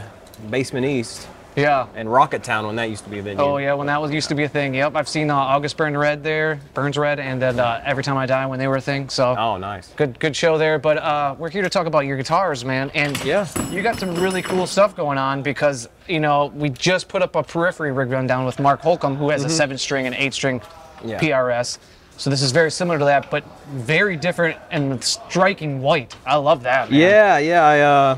[0.52, 1.88] Basement East Yeah.
[1.96, 3.42] and Rocket Town when that used to be a venue.
[3.44, 4.74] Oh yeah, when that was used to be a thing.
[4.76, 8.18] Yep, I've seen uh, August Burn Red there, Burns Red, and then uh, Every Time
[8.18, 9.10] I Die when they were a thing.
[9.10, 9.90] So Oh, nice.
[9.96, 10.80] good, good show there.
[10.80, 12.92] But uh, we're here to talk about your guitars, man.
[12.94, 13.48] And Yeah.
[13.70, 17.36] you got some really cool stuff going on because you know we just put up
[17.36, 20.60] a periphery rig rundown with Mark Holcomb, who has a seven-string and eight-string
[21.00, 21.08] Mm-hmm.
[21.10, 21.20] Yeah.
[21.22, 21.78] PRS.
[22.18, 26.14] So this is very similar to that, but very different and striking white.
[26.26, 26.92] I love that.
[26.92, 27.00] Man.
[27.00, 28.18] Yeah, yeah, I, uh,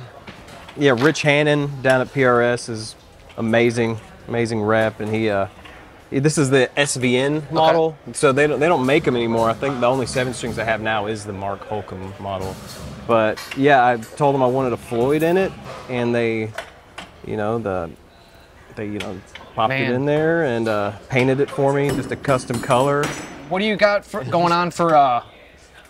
[0.77, 2.95] yeah, Rich Hannon down at PRS is
[3.41, 5.47] amazing, amazing rep, and he, uh,
[6.11, 9.49] this is the SVN model, so they don't they don't make them anymore.
[9.49, 12.55] I think the only seven strings I have now is the Mark Holcomb model.
[13.07, 15.51] But yeah, I told them I wanted a Floyd in it,
[15.89, 16.51] and they,
[17.25, 17.89] you know, the
[18.75, 19.19] they you know
[19.55, 19.91] popped Man.
[19.91, 23.05] it in there and uh, painted it for me, just a custom color.
[23.49, 25.23] What do you got for, going on for uh,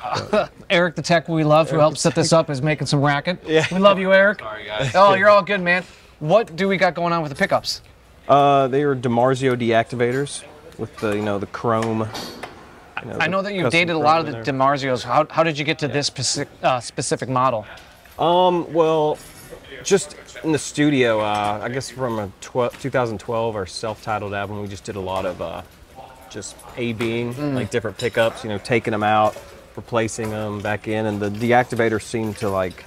[0.69, 3.39] Eric the tech we love, who helped set this up, is making some racket.
[3.45, 3.65] Yeah.
[3.71, 4.39] We love you, Eric.
[4.39, 4.95] Sorry, guys.
[4.95, 5.83] Oh, you're all good, man.
[6.21, 7.81] What do we got going on with the pickups?
[8.29, 10.43] Uh, they are DiMarzio deactivators
[10.77, 12.07] with the you know the chrome
[13.03, 15.01] you I know that you've dated a lot of the DiMarzios.
[15.03, 17.65] How, how did you get to this specific, uh, specific model?
[18.19, 19.17] Um, well,
[19.84, 24.67] just in the studio, uh, I guess from a tw- 2012, our self-titled album, we
[24.67, 25.63] just did a lot of uh,
[26.29, 27.55] just A-being, Mm.
[27.55, 29.36] like different pickups, you know, taking them out,
[29.75, 32.86] replacing them back in, and the deactivator seemed to like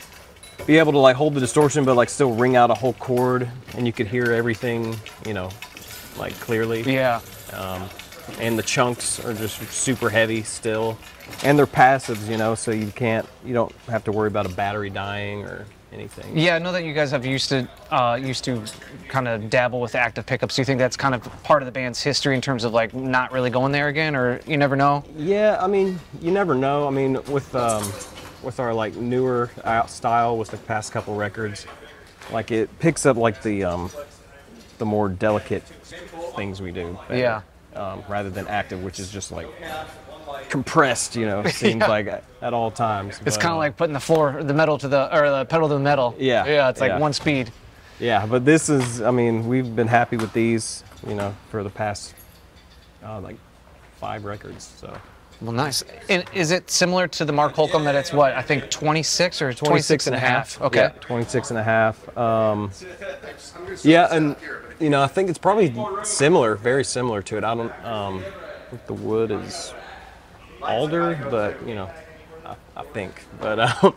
[0.67, 3.49] be able to like hold the distortion, but like still ring out a whole chord,
[3.77, 5.51] and you could hear everything, you know,
[6.19, 6.83] like clearly.
[6.83, 7.21] Yeah.
[7.53, 7.89] Um,
[8.41, 10.99] and the chunks are just super heavy still
[11.43, 14.55] and they're passives you know so you can't you don't have to worry about a
[14.55, 18.43] battery dying or anything Yeah, I know that you guys have used to uh, used
[18.45, 18.63] to
[19.09, 20.57] kind of dabble with active pickups.
[20.57, 22.93] Do you think that's kind of part of the band's history in terms of like
[22.95, 25.05] not really going there again, or you never know?
[25.17, 27.85] yeah i mean you never know i mean with um
[28.45, 31.67] with our like newer out style with the past couple records
[32.33, 33.91] like it picks up like the um
[34.79, 35.63] the more delicate
[36.37, 37.41] things we do better, Yeah.
[37.81, 39.47] um, rather than active which is just like
[40.49, 41.87] compressed you know it seems Yeah.
[41.89, 44.79] like at, at all times It's kind of uh, like putting the floor, the metal
[44.79, 46.15] to the or the pedal to the metal.
[46.19, 46.99] Yeah, Yeah, it's like yeah.
[46.99, 47.51] one speed.
[48.01, 51.71] Yeah, but this is, I mean, we've been happy with these, you know, for the
[51.71, 52.13] past,
[53.05, 53.37] uh, like,
[54.01, 54.65] five records.
[54.81, 54.99] So
[55.41, 55.85] Well, nice.
[56.09, 59.53] And is it similar to the Mark Holcomb that it's what I think 26 or
[59.53, 60.61] 26 and a half.
[60.61, 60.81] Okay.
[60.81, 62.17] Yeah, 26 and a half.
[62.17, 62.71] Um,
[63.83, 64.37] yeah, and,
[64.79, 67.45] you know, I think it's probably similar, very similar to it.
[67.45, 68.25] I don't, um,
[68.67, 69.75] I think the wood is
[70.63, 71.91] alder, but, you know,
[72.45, 73.25] I, I think.
[73.41, 73.95] But, um,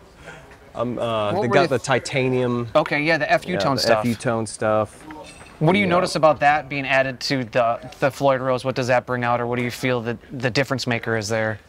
[0.76, 2.67] um, uh, they got the titanium.
[2.76, 4.04] Okay, yeah, the FU yeah, tone the stuff.
[4.04, 5.04] FU tone stuff.
[5.60, 5.91] What do you yeah.
[5.91, 8.63] notice about that being added to the the Floyd Rose?
[8.63, 11.30] What does that bring out, or what do you feel that the difference maker is
[11.30, 11.60] there?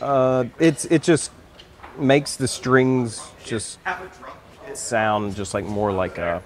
[0.00, 1.30] Uh, it's it just
[1.98, 3.78] makes the strings just
[4.74, 6.42] sound just like more like a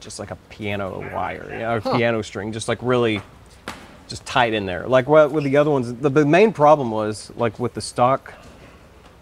[0.00, 3.20] just like a piano wire, you know, a piano string, just like really
[4.08, 4.86] just tight in there.
[4.86, 8.32] Like what with the other ones, the, the main problem was like with the stock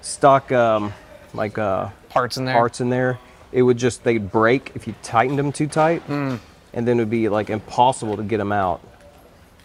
[0.00, 0.92] stock um,
[1.34, 2.54] like uh, Parts in there.
[2.54, 3.18] parts in there,
[3.52, 6.36] it would just they'd break if you tightened them too tight, Hmm.
[6.72, 8.80] And then it would be like impossible to get them out.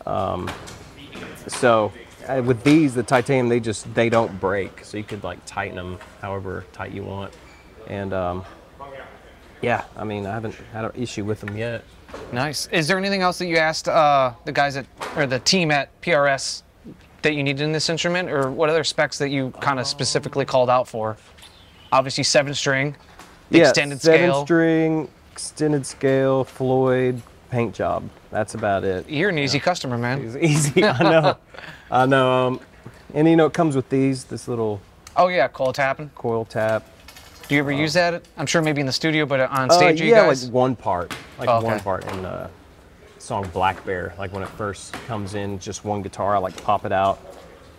[0.06, 0.50] Um,
[1.48, 1.92] so
[2.28, 5.76] uh, with these, the titanium, they just they don't break, so you could like tighten
[5.76, 7.34] them however tight you want,
[7.88, 8.46] and um,
[9.62, 11.84] yeah, I mean I haven't had an issue with them yet.
[12.32, 12.68] Nice.
[12.68, 14.86] Is there anything else that you asked uh, the guys at
[15.16, 16.64] or the team at PRS
[17.22, 20.46] that you needed in this instrument, or what other specs that you kind of specifically
[20.46, 21.18] called out for?
[21.92, 22.96] Obviously, seven string,
[23.52, 24.46] extended seven scale.
[24.46, 28.10] string, extended scale, Floyd paint job.
[28.32, 29.10] That's about it.
[29.10, 30.22] You're an easy customer, man.
[30.22, 30.84] It's easy.
[30.86, 31.38] I know.
[31.92, 32.48] I know.
[32.48, 32.60] Um,
[33.14, 34.82] and you know, it comes with these, this little
[35.18, 36.10] Oh yeah, coil tapping.
[36.16, 36.86] coil tap.
[37.50, 38.24] Do you ever use that?
[38.38, 40.46] I'm sure maybe in the studio, but on Uh, stage, you yeah, guys.
[40.46, 41.84] like one part, like Oh, one okay.
[41.84, 42.50] part in the
[43.20, 44.14] song Black Bear.
[44.18, 47.20] Like when it first comes in, just one guitar, I like pop it out,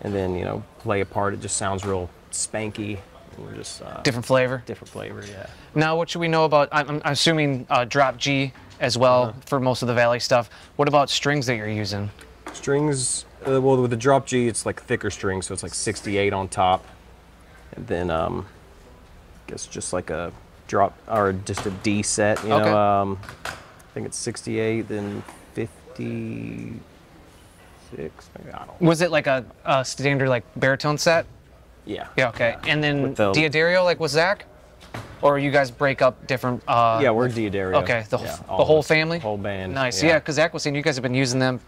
[0.01, 1.33] and then you know play a part.
[1.33, 2.99] It just sounds real spanky,
[3.37, 4.63] and just uh, Different flavor.
[4.65, 5.23] different flavor.
[5.29, 5.47] Yeah.
[5.75, 6.69] Now, what should we know about?
[6.71, 9.39] I'm, I'm assuming uh, drop G as well Uh-huh.
[9.45, 10.49] for most of the Valley stuff.
[10.75, 12.09] What about strings that you're using?
[12.53, 13.25] Strings.
[13.45, 16.47] Uh, well, with the drop G, it's like thicker strings, so it's like 68 on
[16.47, 16.85] top,
[17.75, 18.45] and then um,
[19.47, 20.31] I guess just like a
[20.67, 22.41] drop or just a D set.
[22.45, 22.65] You Okay.
[22.71, 25.23] know, um, I think it's 68, then
[25.55, 26.79] 56.
[28.39, 28.67] Maybe I don't.
[28.81, 28.87] know.
[28.87, 31.25] Was it like a, a standard like baritone set?
[31.85, 32.07] Yeah.
[32.15, 32.29] Yeah.
[32.29, 32.55] Okay.
[32.67, 34.45] And then the- D'Addario, like with Zach,
[35.21, 36.63] or you guys break up different?
[36.67, 37.81] Uh, Yeah, we're D'Addario.
[37.83, 39.19] Okay, the, Yeah, the whole family.
[39.19, 39.73] Whole band.
[39.73, 40.01] Nice.
[40.03, 41.59] Yeah, because Zach was saying you guys have been using them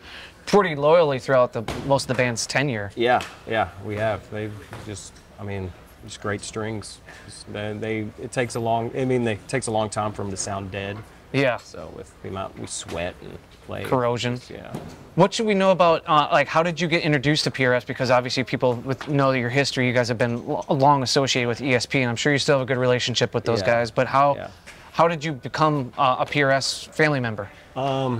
[0.46, 2.92] pretty loyally throughout the most of the band's tenure.
[2.96, 4.30] Yeah, yeah, we have.
[4.30, 4.54] They've
[4.86, 5.72] just, I mean,
[6.06, 7.00] just great strings.
[7.26, 10.12] Just- They, they, it takes a long, I mean, they, it takes a long time
[10.12, 10.98] for them to sound dead.
[11.34, 11.58] Yeah.
[11.58, 13.84] So with the amount we sweat and play.
[13.84, 14.40] Corrosion.
[14.50, 14.74] Yeah.
[15.16, 17.86] What should we know about, uh, like, how did you get introduced to PRS?
[17.86, 19.88] Because obviously people with know your history.
[19.88, 22.64] You guys have been lo- long associated with ESP, and I'm sure you still have
[22.64, 23.68] a good relationship with those Yeah.
[23.68, 23.92] guys.
[23.92, 24.48] But how, Yeah.
[24.92, 27.50] how did you become uh, a PRS family member?
[27.78, 28.20] Oh,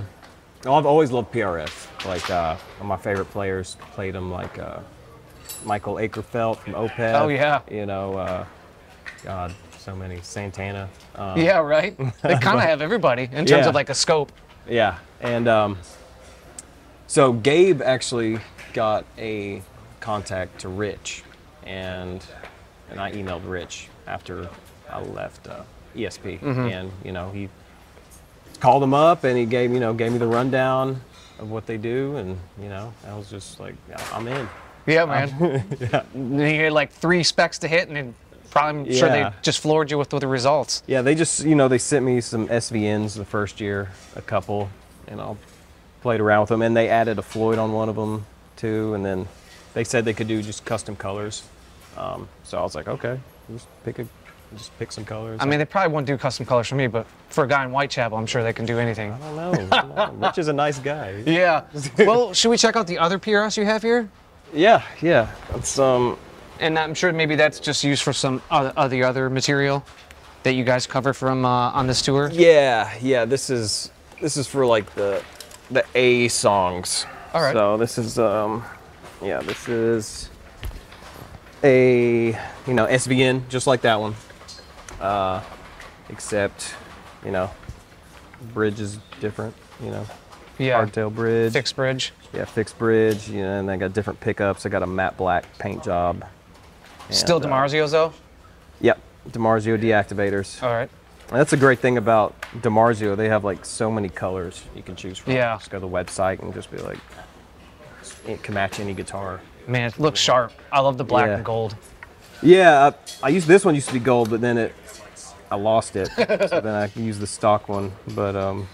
[0.64, 1.86] I've always loved PRS.
[2.06, 4.78] Like, uh, one of my favorite players played them, like uh,
[5.64, 7.20] Mikael Åkerfeldt from Opeth.
[7.20, 7.60] Oh, yeah.
[7.70, 8.44] You know, uh,
[9.22, 10.18] God, so many.
[10.22, 10.88] Santana.
[11.14, 11.94] Um, yeah, right.
[12.22, 13.68] They kind of have everybody in terms Yeah.
[13.68, 14.32] of like a scope.
[14.68, 15.78] Yeah, and um,
[17.06, 18.38] so Gabe actually
[18.72, 19.62] got a
[20.00, 21.22] contact to Rich,
[21.64, 22.24] and
[22.90, 24.48] and I emailed Rich after
[24.90, 25.62] I left uh,
[25.94, 27.48] ESP, and you know he
[28.60, 31.00] called him up and he gave you know gave me the rundown
[31.38, 33.74] of what they do, and you know I was just like
[34.12, 34.48] I'm in.
[34.86, 35.64] Yeah, man.
[36.14, 38.14] You had like three specs to hit, and then
[38.56, 40.82] probably I'm sure they just floored you with, with the results.
[40.86, 44.70] Yeah, they just you know they sent me some SVNs the first year, a couple,
[45.06, 45.34] and I
[46.02, 49.04] played around with them, and they added a Floyd on one of them too, and
[49.04, 49.28] then
[49.74, 51.42] they said they could do just custom colors.
[51.96, 53.18] Um, so I was like, okay,
[53.52, 54.06] just pick a,
[54.54, 55.38] just pick some colors.
[55.40, 57.70] I mean, they probably won't do custom colors for me, but for a guy in
[57.70, 59.12] Whitechapel, I'm sure they can do anything.
[59.12, 59.68] I don't know.
[59.72, 60.26] I don't know.
[60.28, 61.22] Rich is a nice guy.
[61.26, 61.64] Yeah.
[61.98, 64.08] well, should we check out the other PRS you have here?
[64.52, 65.30] Yeah, yeah.
[65.54, 66.16] It's um,
[66.60, 69.84] And I'm sure maybe that's just used for some other, other other material
[70.42, 72.30] that you guys cover from uh, on this tour.
[72.32, 73.24] yeah, yeah.
[73.24, 73.90] This is
[74.20, 75.22] this is for like the
[75.70, 77.04] the A songs.
[77.34, 77.52] All right.
[77.52, 78.64] So this is um,
[79.22, 80.30] yeah, this is
[81.64, 82.28] a
[82.66, 84.14] you know SVN just like that one.
[85.00, 85.42] Uh,
[86.08, 86.74] except
[87.24, 87.50] you know,
[88.54, 89.54] bridge is different.
[89.82, 90.06] You know,
[90.58, 90.84] Yeah.
[90.84, 91.52] hardtail bridge.
[91.52, 92.12] Fixed bridge.
[92.32, 93.28] Yeah, fixed bridge.
[93.28, 94.64] You know, and I got different pickups.
[94.64, 96.24] I got a matte black paint job.
[97.10, 98.12] Still And, uh, DiMarzio's though.
[98.80, 98.98] Yep,
[99.30, 100.62] DiMarzio deactivators.
[100.62, 100.90] All right.
[101.28, 103.16] And that's a great thing about DiMarzio.
[103.16, 105.32] They have like so many colors you can choose from.
[105.32, 105.56] Yeah.
[105.56, 106.98] Just go to the website and just be like,
[108.26, 109.40] it can match any guitar.
[109.66, 110.52] Man, it looks sharp.
[110.70, 111.36] I love the black Yeah.
[111.36, 111.74] and gold.
[112.42, 112.90] Yeah,
[113.22, 114.74] I, I used this one used to be gold, but then it,
[115.50, 116.08] I lost it.
[116.16, 117.90] so then I used the stock one.
[118.14, 118.68] But um,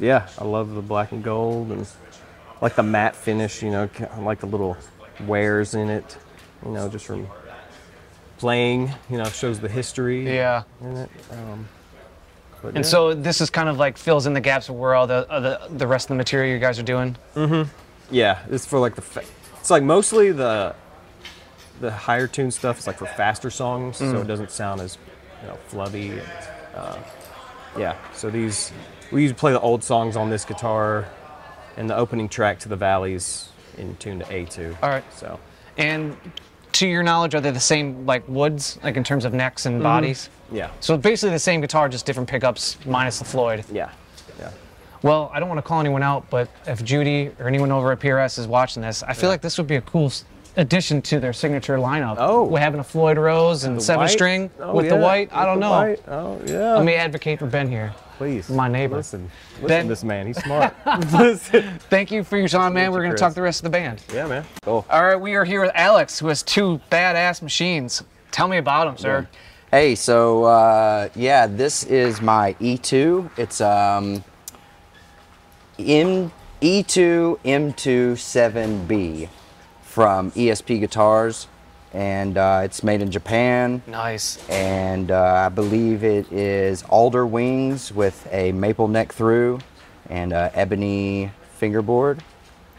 [0.00, 1.86] yeah, I love the black and gold and
[2.60, 3.62] like the matte finish.
[3.62, 4.76] You know, I like the little
[5.20, 6.16] wears in it.
[6.64, 7.28] You know, just from
[8.38, 8.90] playing.
[9.10, 10.26] You know, shows the history.
[10.34, 10.62] Yeah.
[10.82, 11.68] Um,
[12.62, 12.82] but And yeah.
[12.82, 15.40] so this is kind of like fills in the gaps of where all the uh,
[15.40, 17.16] the, the rest of the material you guys are doing.
[17.34, 17.70] Mm-hmm.
[18.14, 19.02] Yeah, it's for like the.
[19.02, 19.24] Fa-
[19.60, 20.74] it's like mostly the.
[21.78, 24.96] The higher tune stuff is like for faster songs, so it doesn't sound as,
[25.42, 26.22] you know, flubby.
[26.74, 26.96] Uh,
[27.78, 28.72] yeah, so these
[29.12, 31.06] we usually play the old songs on this guitar,
[31.76, 34.74] and the opening track to the Valleys in tune to A2.
[34.82, 35.04] All right.
[35.12, 35.38] So
[35.76, 36.16] And
[36.78, 39.76] to your knowledge, are they the same like woods, like in terms of necks and
[39.76, 39.82] mm-hmm.
[39.84, 40.30] bodies?
[40.52, 43.64] yeah, So basically the same guitar, just different pickups, minus the Floyd.
[43.72, 43.90] yeah,
[44.38, 44.50] yeah.
[45.02, 48.00] Well, I don't want to call anyone out, but if Judy or anyone over at
[48.00, 50.10] PRS is watching this, I feel like this would be a cool
[50.56, 52.16] addition to their signature lineup.
[52.18, 52.44] Oh.
[52.44, 54.10] we're having a Floyd Rose and The seven white?
[54.10, 55.28] string Oh, with the yeah, white.
[55.32, 55.70] I with don't know.
[55.70, 56.02] white.
[56.08, 56.74] Oh yeah.
[56.76, 57.92] Let me advocate for Ben here.
[58.16, 58.96] Please, my neighbor.
[58.96, 60.26] Listen, listen Ben- to this man.
[60.26, 60.74] He's smart.
[61.90, 62.90] Thank you for your time, man.
[62.92, 63.20] We're gonna Chris.
[63.20, 64.02] talk the rest of the band.
[64.12, 64.44] yeah, man.
[64.62, 64.84] Cool.
[64.90, 68.02] All right, we are here with Alex, who has two badass machines.
[68.30, 69.28] Tell me about them, sir.
[69.70, 73.30] Hey, so uh, yeah, this is my E2.
[73.38, 74.22] It's um,
[75.78, 79.28] M E E2 M27B
[79.82, 81.48] from ESP Guitars,
[81.96, 83.82] and uh, it's made in Japan.
[83.86, 84.38] Nice.
[84.50, 89.60] And uh, I believe it is alder wings with a maple neck through
[90.10, 92.22] and uh, ebony fingerboard,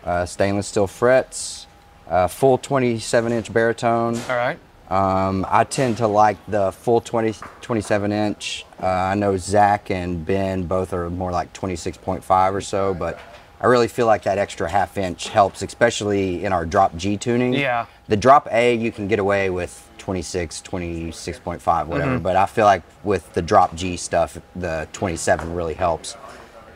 [0.04, 1.66] uh, stainless steel frets,
[2.08, 4.16] uh, full 27 inch baritone.
[4.30, 4.60] All right.
[4.88, 8.66] Um, I tend to like the full 20, 27 inch.
[8.82, 13.20] Uh, I know Zach and Ben both are more like 26.5 or so, but
[13.60, 17.54] I really feel like that extra half inch helps, especially in our drop G tuning.
[17.54, 17.88] Yeah.
[18.08, 22.84] The drop A, you can get away with 26, 26.5, whatever, but I feel like
[23.04, 26.16] with the drop G stuff, the 27 really helps.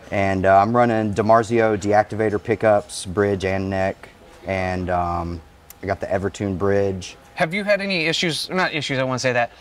[0.10, 4.10] And uh, I'm running DiMarzio deactivator pickups, bridge and neck,
[4.46, 5.42] and um,
[5.82, 7.16] I got the Evertune bridge.
[7.36, 8.50] Have you had any issues?
[8.50, 9.00] Not issues.
[9.00, 9.52] I want to say that,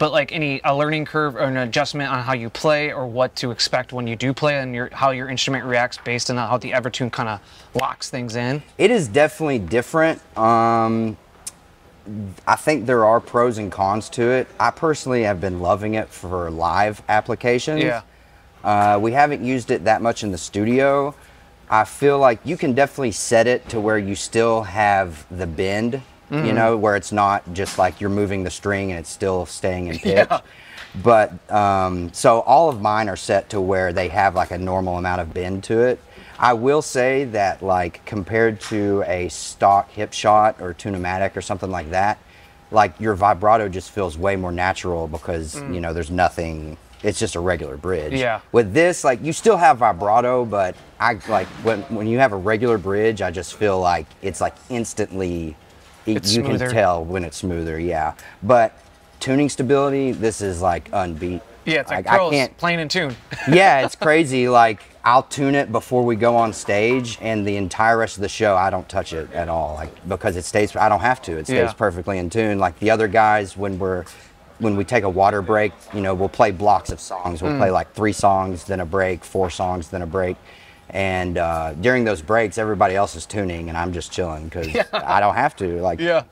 [0.00, 3.36] but like any a learning curve or an adjustment on how you play or what
[3.36, 6.56] to expect when you do play and your how your instrument reacts based on how
[6.56, 7.40] the Evertune kind of
[7.74, 8.62] locks things in.
[8.78, 10.20] It is definitely different.
[10.38, 11.18] Um,
[12.46, 14.48] I think there are pros and cons to it.
[14.58, 17.82] I personally have been loving it for live applications.
[17.82, 18.02] Yeah.
[18.64, 21.14] Uh, we haven't used it that much in the studio.
[21.68, 26.00] I feel like you can definitely set it to where you still have the bend,
[26.30, 26.46] Mm-hmm.
[26.46, 29.88] you know, where it's not just like you're moving the string and it's still staying
[29.88, 30.28] in pitch.
[30.28, 30.40] Yeah.
[31.02, 34.96] But um, so all of mine are set to where they have like a normal
[34.98, 36.00] amount of bend to it.
[36.38, 41.70] I will say that like compared to a stock hip shot or tunematic or something
[41.70, 42.18] like that,
[42.70, 46.76] like your vibrato just feels way more natural because you know there's nothing.
[47.02, 48.12] It's just a regular bridge.
[48.12, 48.18] Mm.
[48.18, 48.40] Yeah.
[48.52, 52.36] With this, like you still have vibrato, but I like when when you have a
[52.36, 55.56] regular bridge, I just feel like it's like instantly.
[56.06, 56.66] It- It's you smoother.
[56.66, 58.12] can tell when it's smoother, yeah.
[58.42, 58.72] But
[59.20, 61.40] tuning stability, this is like unbeat.
[61.66, 63.14] Yeah, it's like I pros can't playing in tune.
[63.52, 64.48] yeah, it's crazy.
[64.48, 68.28] Like I'll tune it before we go on stage, and the entire rest of the
[68.28, 70.74] show I don't touch it at all, like because it stays.
[70.74, 71.32] I don't have to.
[71.36, 71.72] It stays Yeah.
[71.72, 72.58] perfectly in tune.
[72.58, 74.04] Like the other guys, when we're
[74.58, 77.40] when we take a water break, you know, we'll play blocks of songs.
[77.42, 77.58] We'll Mm.
[77.58, 80.36] play like three songs, then a break, four songs, then a break.
[80.92, 85.20] And uh, during those breaks, everybody else is tuning, and I'm just chilling because I
[85.20, 85.80] don't have to.
[85.80, 86.24] Like, Yeah.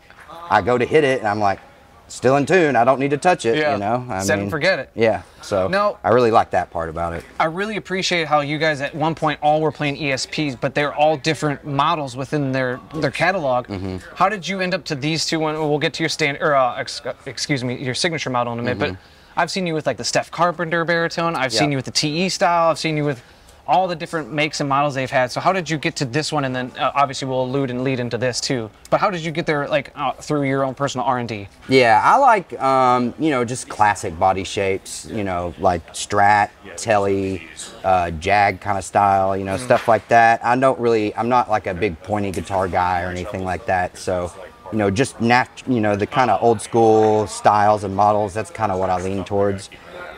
[0.51, 1.61] I go to hit it, and I'm like,
[2.09, 2.75] still in tune.
[2.75, 3.57] I don't need to touch it.
[3.59, 3.75] Yeah.
[3.75, 4.91] You know, I Set and forget it.
[4.95, 5.23] Yeah.
[5.43, 5.99] So No.
[6.03, 7.23] I really like that part about it.
[7.39, 10.95] I really appreciate how you guys at one point all were playing ESPs, but they're
[10.95, 13.67] all different models within their their catalog.
[13.67, 13.99] Mm-hmm.
[14.17, 15.39] How did you end up to these two?
[15.39, 18.59] When we'll get to your stand or uh, ex- excuse me, your signature model in
[18.59, 18.79] a minute.
[18.79, 18.97] But
[19.37, 21.37] I've seen you with like the Steph Carpenter baritone.
[21.37, 21.73] I've seen Mm-hmm.
[21.73, 22.71] You with the TE style.
[22.71, 23.23] I've seen you with
[23.69, 25.31] all the different makes and models they've had.
[25.31, 26.47] So how did you get to this one?
[26.47, 28.71] And then uh, obviously we'll allude and lead into this too.
[28.89, 31.49] But how did you get there, like uh, through your own personal R and D?
[31.69, 35.05] Yeah, I like um, you know just classic body shapes.
[35.05, 37.43] You know, like Strat, Tele,
[37.85, 39.37] uh, Jag kind of style.
[39.37, 40.43] You know, stuff like that.
[40.43, 41.15] I don't really.
[41.15, 43.99] I'm not like a big pointy guitar guy or anything like that.
[43.99, 44.33] So,
[44.73, 48.33] you know, just nat- You know, the kind of old school styles and models.
[48.33, 49.69] That's kind of what I lean towards.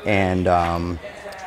[0.07, 1.01] And um,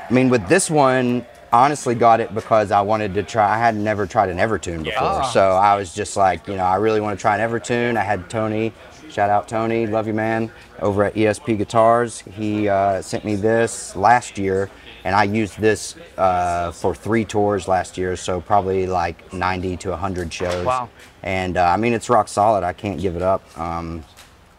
[0.10, 1.26] I mean, with this one.
[1.54, 3.54] Honestly, got it because I wanted to try.
[3.54, 6.76] I had never tried an Evertune before, so I was just like, you know, I
[6.76, 7.96] really want to try an Evertune.
[7.96, 8.74] I had Tony
[9.14, 12.22] Shout out Tony, love you man, over at ESP Guitars.
[12.22, 14.72] He uh, sent me this last year,
[15.04, 19.90] and I used this uh, for three tours last year, so probably like 90 to
[19.92, 20.66] 100 shows.
[20.66, 20.90] Wow.
[21.22, 22.64] And uh, I mean, it's rock solid.
[22.64, 23.44] I can't give it up.
[23.56, 24.04] Um,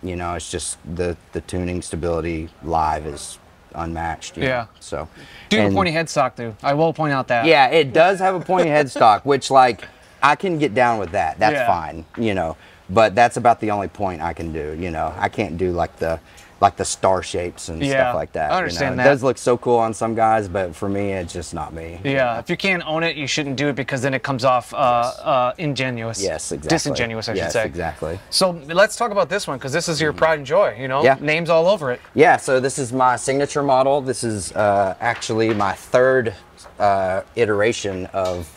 [0.04, 3.40] you know, it's just the the tuning stability live is
[3.74, 4.37] unmatched.
[4.37, 4.66] you know, Yeah.
[4.80, 5.08] So.
[5.48, 6.54] Do and- a pointy headstock though?
[6.62, 7.46] I will point out that.
[7.46, 9.84] yeah, it does have a pointy headstock, which like
[10.22, 11.38] I can get down with that.
[11.38, 11.66] That's Yeah.
[11.66, 12.56] fine, you know.
[12.90, 14.76] But that's about the only point I can do.
[14.78, 16.20] You know, I can't do like the
[16.64, 18.50] like the star shapes and Yeah, stuff like that.
[18.50, 19.03] I you understand know.
[19.03, 19.09] that.
[19.11, 22.00] It does look so cool on some guys, but for me, it's just not me.
[22.03, 24.72] Yeah, if you can't own it, you shouldn't do it because then it comes off
[24.72, 26.22] uh, uh, ingenuous.
[26.22, 26.74] Yes, exactly.
[26.74, 27.66] Disingenuous, I yes, should say.
[27.66, 28.18] exactly.
[28.31, 30.74] So let's talk about this one because this is your pride and joy.
[30.81, 31.18] You know, Yeah.
[31.20, 32.00] names all over it.
[32.14, 34.00] Yeah, so this is my signature model.
[34.00, 36.35] This is uh, actually my third
[36.79, 38.48] uh, iteration of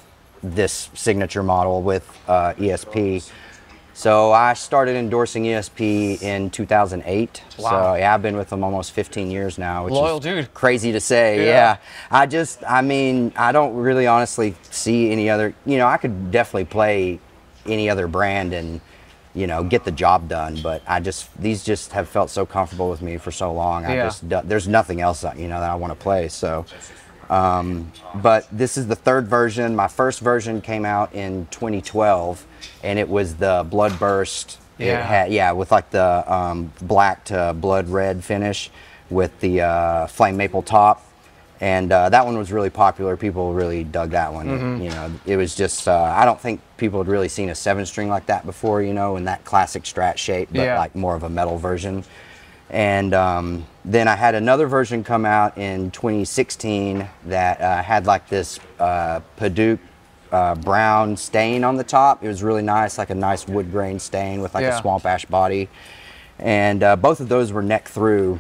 [0.41, 3.30] this signature model with uh, ESP.
[3.98, 7.42] So I started endorsing ESP in 2008.
[7.58, 7.70] Wow.
[7.70, 10.54] So yeah, I've been with them almost 15 years now, which Loyal is dude.
[10.54, 11.40] crazy to say.
[11.40, 11.44] Yeah.
[11.46, 11.78] Yeah.
[12.12, 15.56] I just, I mean, I don't really honestly see any other.
[15.66, 17.20] You know, I could definitely play
[17.66, 18.82] any other brand and
[19.34, 22.92] you know get the job done, but I just these just have felt so comfortable
[22.92, 23.84] with me for so long.
[23.84, 24.04] I Yeah.
[24.04, 26.28] just there's nothing else that, you know that I want to play.
[26.28, 26.66] So.
[27.30, 29.76] Um, but this is the third version.
[29.76, 32.46] My first version came out in 2012,
[32.84, 34.58] and it was the Bloodburst.
[34.78, 35.00] Yeah.
[35.00, 38.70] It had, yeah, with like the um, black to blood red finish,
[39.10, 41.04] with the uh, flame maple top,
[41.60, 43.18] and uh, that one was really popular.
[43.18, 44.48] People really dug that one.
[44.48, 44.84] Mm-hmm.
[44.84, 47.86] You know, it was just uh, I don't think people had really seen a seven
[47.88, 48.84] string like that before.
[48.84, 50.78] You know, in that classic Strat shape, but Yeah.
[50.78, 52.04] like more of a metal version.
[52.69, 58.27] And um, then I had another version come out in 2016 that uh, had like
[58.27, 59.80] this uh, Padauk
[60.32, 62.23] uh, brown stain on the top.
[62.23, 64.77] It was really nice, like a nice wood grain stain with like Yeah.
[64.77, 65.69] a swamp ash body.
[66.39, 68.39] And uh, both of those were neck through.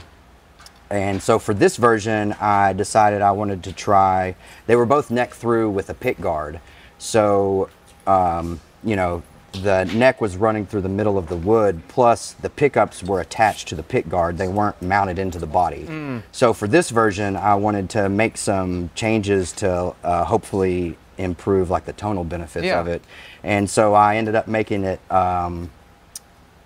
[0.89, 4.35] And so for this version, I decided I wanted to try.
[4.67, 6.59] They were both neck through with a pick guard.
[6.97, 7.69] So,
[8.05, 9.23] um, you know,
[9.61, 13.67] the neck was running through the middle of the wood, plus the pickups were attached
[13.69, 14.37] to the pick guard.
[14.37, 15.87] They weren't mounted into the body.
[16.31, 21.85] So for this version, I wanted to make some changes to uh, hopefully improve like
[21.85, 22.79] the tonal benefits Yeah.
[22.79, 23.01] of it.
[23.43, 25.71] And so I ended up making it um,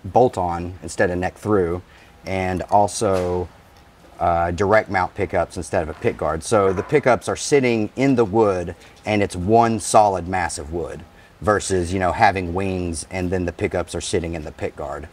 [0.04, 1.82] bolt on instead of neck through,
[2.26, 3.48] and also
[4.20, 6.42] uh, direct mount pickups instead of a pick guard.
[6.44, 11.02] So the pickups are sitting in the wood, and it's one solid mass of wood,
[11.42, 15.08] versus you know having wings and then the pickups are sitting in the pick guard.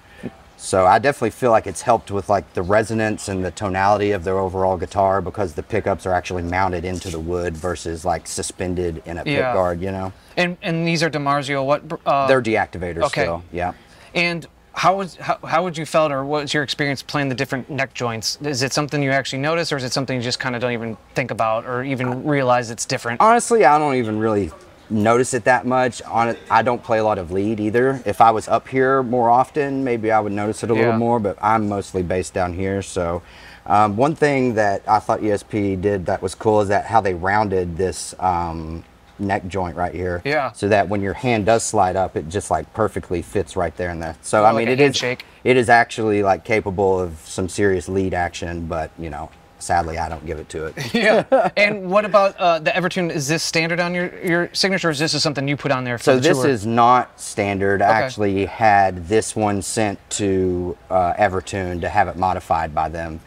[0.58, 4.26] So I definitely feel like it's helped with like the resonance and the tonality of
[4.26, 9.02] their overall guitar because the pickups are actually mounted into the wood versus like suspended
[9.06, 9.54] in a pick Yeah.
[9.54, 9.82] guard.
[9.82, 11.66] You know, And and these are DiMarzio.
[11.66, 11.84] What?
[12.06, 13.22] Uh, they're D Activators okay.
[13.22, 13.44] still.
[13.54, 13.72] Yeah.
[14.14, 17.36] And how was how, how would you felt or what was your experience playing the
[17.36, 18.38] different neck joints?
[18.42, 20.74] Is it something you actually notice, or is it something you just kind of don't
[20.74, 23.22] even think about or even realize it's different?
[23.22, 24.52] honestly, I don't even really
[24.90, 26.02] notice it that much.
[26.04, 28.02] On it, I don't play a lot of lead either.
[28.06, 30.80] If I was up here more often, maybe I would notice it a Yeah.
[30.82, 31.20] little more.
[31.20, 33.22] But I'm mostly based down here, so.
[33.66, 37.14] Um, one thing that I thought ESP did that was cool is that how they
[37.14, 38.84] rounded this um,
[39.20, 40.24] neck joint right here.
[40.26, 40.52] Yeah.
[40.54, 43.92] So that when your hand does slide up, it just like perfectly fits right there
[43.92, 44.16] in there.
[44.24, 45.26] So Oh, I mean, it is handshake.
[45.44, 49.30] it is actually like capable of some serious lead action, but you know,
[49.60, 50.94] sadly, I don't give it to it.
[50.94, 51.50] yeah.
[51.56, 53.12] And what about uh, the Evertune?
[53.12, 55.98] Is this standard on your your signature, or is this something you put on there
[55.98, 56.50] for So the this tour?
[56.50, 57.82] is not standard.
[57.82, 63.20] I actually had this one sent to uh, Evertune to have it modified by them,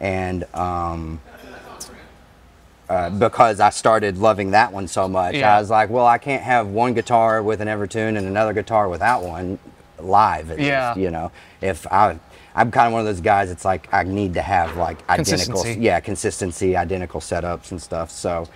[0.00, 1.20] and um,
[2.88, 5.56] uh, because I started loving that one so much, Yeah.
[5.56, 8.88] I was like, well, I can't have one guitar with an Evertune and another guitar
[8.88, 9.58] without one
[10.00, 10.58] live.
[10.58, 10.88] Yeah.
[10.90, 11.30] least, you know,
[11.60, 12.18] if I.
[12.54, 13.50] I'm kind of one of those guys.
[13.50, 15.80] It's like I need to have like identical, Consistency.
[15.80, 18.10] yeah, consistency, identical setups and stuff.
[18.10, 18.48] So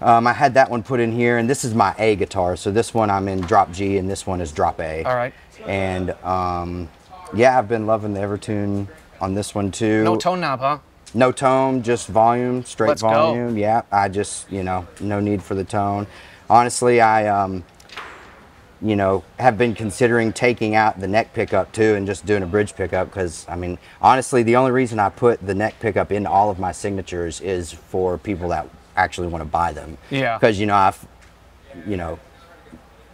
[0.00, 2.56] um, I had that one put in here, and this is my A guitar.
[2.56, 5.04] So this one I'm in drop G, and this one is drop A.
[5.04, 5.34] All right.
[5.66, 6.88] And um,
[7.34, 8.88] yeah, I've been loving the Evertune
[9.20, 10.04] on this one too.
[10.04, 10.78] No tone knob, huh?
[11.14, 13.08] No tone, just volume, straight Let's go.
[13.08, 13.56] volume.
[13.56, 16.06] Yeah, I just, you know, no need for the tone.
[16.50, 17.64] Honestly, I, um,
[18.82, 22.46] you know, have been considering taking out the neck pickup too and just doing a
[22.46, 26.26] bridge pickup because, I mean, honestly, the only reason I put the neck pickup in
[26.26, 29.96] all of my signatures is for people that actually want to buy them.
[30.10, 30.36] Yeah.
[30.38, 31.06] Because, you know, I've,
[31.86, 32.18] you know,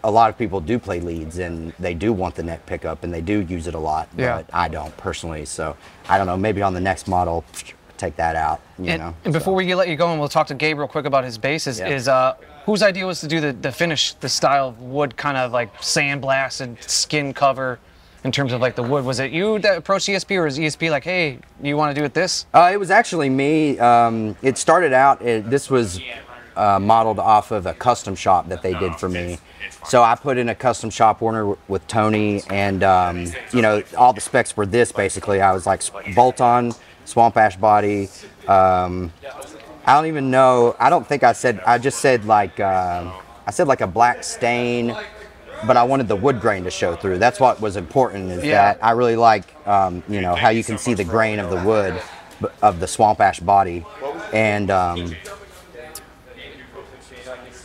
[0.05, 3.15] a lot of people do play leads and they do want the neck pickup and
[3.15, 4.37] they do use it a lot, Yeah.
[4.39, 5.45] but I don't personally.
[5.45, 5.77] So
[6.09, 7.45] I don't know, maybe on the next model,
[8.03, 9.15] take that out, you And, know.
[9.25, 9.57] and before so.
[9.65, 11.81] we let you go, and we'll talk to Gabe real quick about his basses.
[11.81, 12.35] Is uh,
[12.67, 15.73] whose idea was to do the, the finish, the style of wood, kind of like
[15.81, 17.79] sandblasted skin cover,
[18.25, 19.05] in terms of like the wood?
[19.05, 22.05] Was it you that approached ESP, or was ESP like, hey, you want to do
[22.05, 22.47] it this?
[22.53, 23.79] Uh, it was actually me.
[23.79, 26.01] Um, it started out, it, this was
[26.57, 29.39] uh, modeled off of a custom shop that they did for me.
[29.89, 34.13] So I put in a custom shop order with Tony, and um, you know, all
[34.13, 35.41] the specs were this basically.
[35.41, 35.83] I was like
[36.15, 36.73] bolt on,
[37.05, 38.09] swamp ash body.
[38.49, 39.13] Um,
[39.85, 40.77] I don't even know.
[40.79, 41.61] I don't think I said.
[41.67, 43.11] I just said like uh,
[43.47, 44.97] I said like a black stain,
[45.67, 47.19] but I wanted the wood grain to show through.
[47.19, 48.31] That's what was important.
[48.31, 48.75] Is Yeah.
[48.75, 51.61] that I really like um, you know how you can see the grain of the
[51.63, 52.01] wood
[52.61, 53.85] of the swamp ash body,
[54.33, 55.15] and um,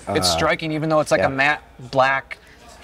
[0.09, 1.27] it's striking, even though it's like Uh, yeah.
[1.27, 2.37] a matte black.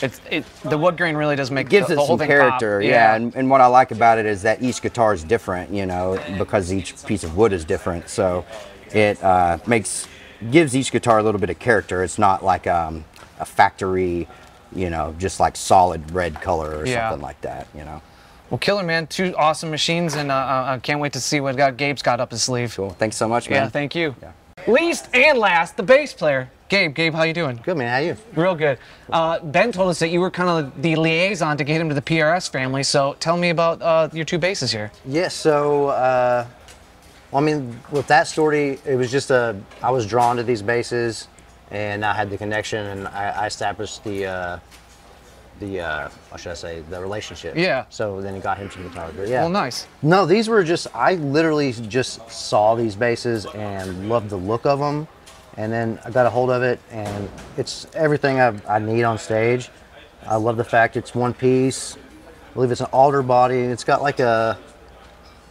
[0.04, 0.46] It's it.
[0.64, 2.82] The wood grain really does make gives the, it the whole some character.
[2.82, 2.86] Pop.
[2.90, 5.72] Yeah, and, and what I like about it is that each guitar is different.
[5.72, 8.46] You know, because each piece of wood is different, so
[8.94, 10.08] it uh, makes
[10.52, 12.04] gives each guitar a little bit of character.
[12.04, 13.06] It's not like um,
[13.40, 14.28] a factory,
[14.76, 17.10] you know, just like solid red color or Yeah.
[17.10, 17.68] something like that.
[17.74, 18.02] You know.
[18.50, 21.56] Well, killer man, two awesome machines, and uh, uh, I can't wait to see what
[21.56, 22.76] got Gabe's got up his sleeve.
[22.76, 22.90] Cool.
[22.92, 23.64] Thanks so much, man.
[23.64, 24.16] Yeah, thank you.
[24.22, 24.34] Yeah.
[24.68, 26.96] Least and last, the bass player, Gabe.
[26.96, 27.60] Gabe, how you doing?
[27.64, 28.16] Good man, how you?
[28.34, 28.78] Real good.
[29.12, 31.96] Uh, ben told us that you were kind of the liaison to get him to
[31.96, 32.84] the PRS family.
[32.84, 34.90] So tell me about uh, your two basses here.
[35.06, 36.48] Yeah, so uh,
[37.32, 40.62] well, I mean, with that story, it was just a I was drawn to these
[40.62, 41.28] basses,
[41.70, 44.60] and I had the connection, and I, I established the uh,
[45.66, 47.56] the uh, what should I say the relationship.
[47.56, 47.86] Yeah.
[47.90, 49.12] So then it got him to the guitar.
[49.16, 49.42] But yeah.
[49.42, 49.88] Well, nice.
[50.02, 54.80] No, these were just I literally just saw these basses and loved the look of
[54.80, 55.08] them,
[55.58, 59.18] and then I got a hold of it, and it's everything I, I need on
[59.18, 59.70] stage.
[60.26, 61.96] I love the fact it's one piece.
[61.96, 63.62] I believe it's an alder body.
[63.62, 64.58] and It's got like a,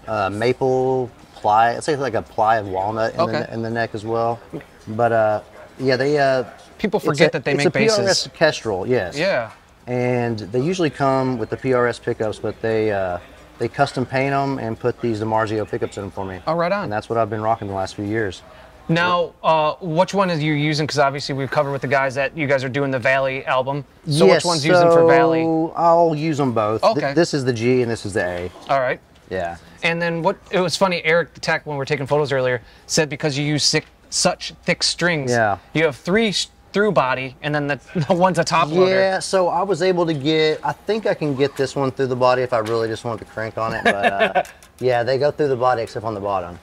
[0.06, 1.72] a maple ply.
[1.72, 3.32] It's like a ply of walnut in, Okay.
[3.40, 4.40] the, in the neck as well.
[4.88, 5.40] But uh,
[5.78, 6.44] yeah, they uh,
[6.78, 8.32] People forget a- that they it's make a PRS.
[8.32, 9.50] Kestrel, yes Yeah.
[9.86, 13.18] And they usually come with the PRS pickups, but they uh,
[13.58, 16.40] they custom paint them and put these DiMarzio pickups in them for me.
[16.46, 16.84] Oh, right on.
[16.84, 18.42] And that's what I've been rocking the last few years.
[18.88, 20.86] Now, uh, which one is you using?
[20.86, 23.84] Because obviously we've covered with the guys that you guys are doing the Valley album.
[24.08, 25.42] So which one's using for Valley?
[25.76, 26.82] I'll use them both.
[26.82, 27.14] Th- Okay.
[27.14, 28.50] this is the G and this is the A.
[28.68, 29.00] All right.
[29.30, 29.56] Yeah.
[29.84, 30.36] And then what?
[30.50, 31.02] It was funny.
[31.04, 34.52] Eric the tech, when we were taking photos earlier, said because you use sick, such
[34.64, 35.58] thick strings, Yeah.
[35.74, 36.34] you have three
[36.72, 38.90] through body, and then the, the one's a top loader.
[38.90, 40.60] Yeah, so I was able to get.
[40.64, 43.24] I think I can get this one through the body if I really just wanted
[43.26, 43.84] to crank on it.
[43.84, 44.42] But uh,
[44.80, 46.58] yeah, they go through the body except on the bottom.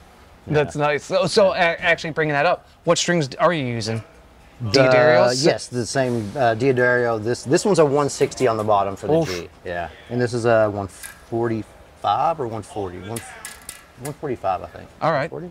[0.47, 1.03] That's nice.
[1.05, 4.03] So, so a- actually bringing that up, what strings are you using?
[4.65, 5.45] Uh, D'Addarios?
[5.45, 7.23] yes, the same uh, D'Addario.
[7.23, 9.29] This this one's a 160 on the bottom for the Oof.
[9.29, 9.49] G.
[9.63, 12.97] Yeah, and this is a 145 or 140.
[12.99, 14.89] One, 145, I think.
[15.01, 15.29] All right.
[15.29, 15.49] 40?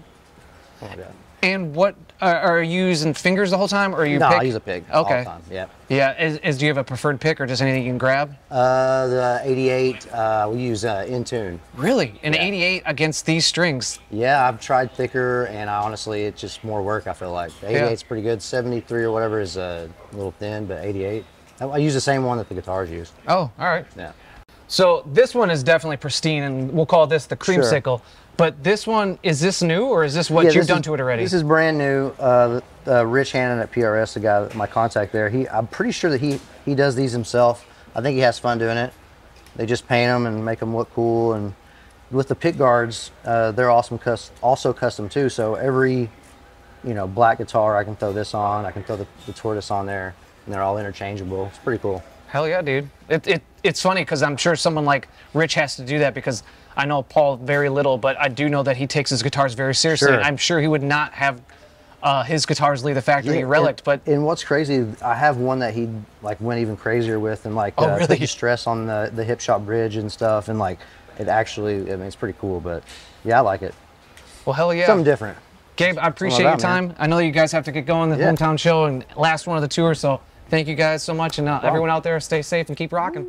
[0.81, 1.15] Something like that.
[1.55, 4.18] And what are, are you using fingers the whole time, or are you?
[4.18, 4.38] No, pick?
[4.40, 4.84] I use a pig.
[4.92, 5.20] All Okay.
[5.20, 5.42] the time.
[5.51, 5.66] Yeah.
[5.88, 6.22] Yeah.
[6.22, 8.36] Is, is do you have a preferred pick, or just anything you can grab?
[8.51, 11.59] Uh, the 88, uh, we use uh, Intune.
[11.74, 12.42] Really, an Yeah.
[12.42, 13.99] 88 against these strings?
[14.11, 17.07] Yeah, I've tried thicker, and I honestly, it's just more work.
[17.07, 18.42] I feel like the 88 is pretty good.
[18.42, 21.24] 73 or whatever is uh, a little thin, but 88.
[21.61, 23.12] I, I use the same one that the guitars use.
[23.26, 23.86] Oh, all right.
[23.96, 24.12] Yeah.
[24.70, 28.03] So this one is definitely pristine, and we'll call this the creamsicle.
[28.39, 30.84] But this one, is this new, or is this what Yeah, you've this done is-
[30.86, 31.24] to it already?
[31.24, 32.11] This is brand new.
[32.20, 35.28] Uh, uh, Rich Hannon at PRS, the guy, my contact there.
[35.28, 37.66] He, I'm pretty sure that he he does these himself.
[37.97, 38.93] I think he has fun doing it.
[39.57, 41.32] They just paint them and make them look cool.
[41.32, 41.53] And
[42.12, 45.28] with the pick guards, uh, they're awesome, cus- also custom too.
[45.28, 46.09] So every
[46.84, 48.64] you know black guitar, I can throw this on.
[48.64, 50.14] I can throw the, the tortoise on there,
[50.47, 51.47] and they're all interchangeable.
[51.47, 52.05] It's pretty cool.
[52.28, 52.89] Hell yeah, dude.
[53.09, 56.45] It, it, it's funny because I'm sure someone like Rich has to do that because
[56.79, 59.74] I know Paul very little, but I do know that he takes his guitars very
[59.74, 60.09] seriously.
[60.09, 60.20] Sure.
[60.22, 61.43] I'm sure he would not have
[62.03, 65.59] uh, his guitars leave the factory relic, and, but and what's crazy, I have one
[65.59, 65.89] that he
[66.22, 68.07] like went even crazier with, and like Oh, uh, really?
[68.07, 70.79] put the stress on the the Hipshot bridge and stuff, and like
[71.18, 72.61] it actually, I mean, it's pretty cool.
[72.61, 72.85] But
[73.24, 73.74] yeah, I like it.
[74.47, 74.87] Well, hell yeah.
[74.87, 75.37] Something different.
[75.74, 76.89] Gabe, I appreciate your about, man.
[76.91, 76.97] time.
[77.01, 78.31] I know you guys have to get going the Yeah.
[78.33, 80.20] hometown show and last one of the tour, so
[80.51, 81.39] thank you guys so much.
[81.41, 83.26] And uh, everyone out there, stay safe and keep rocking.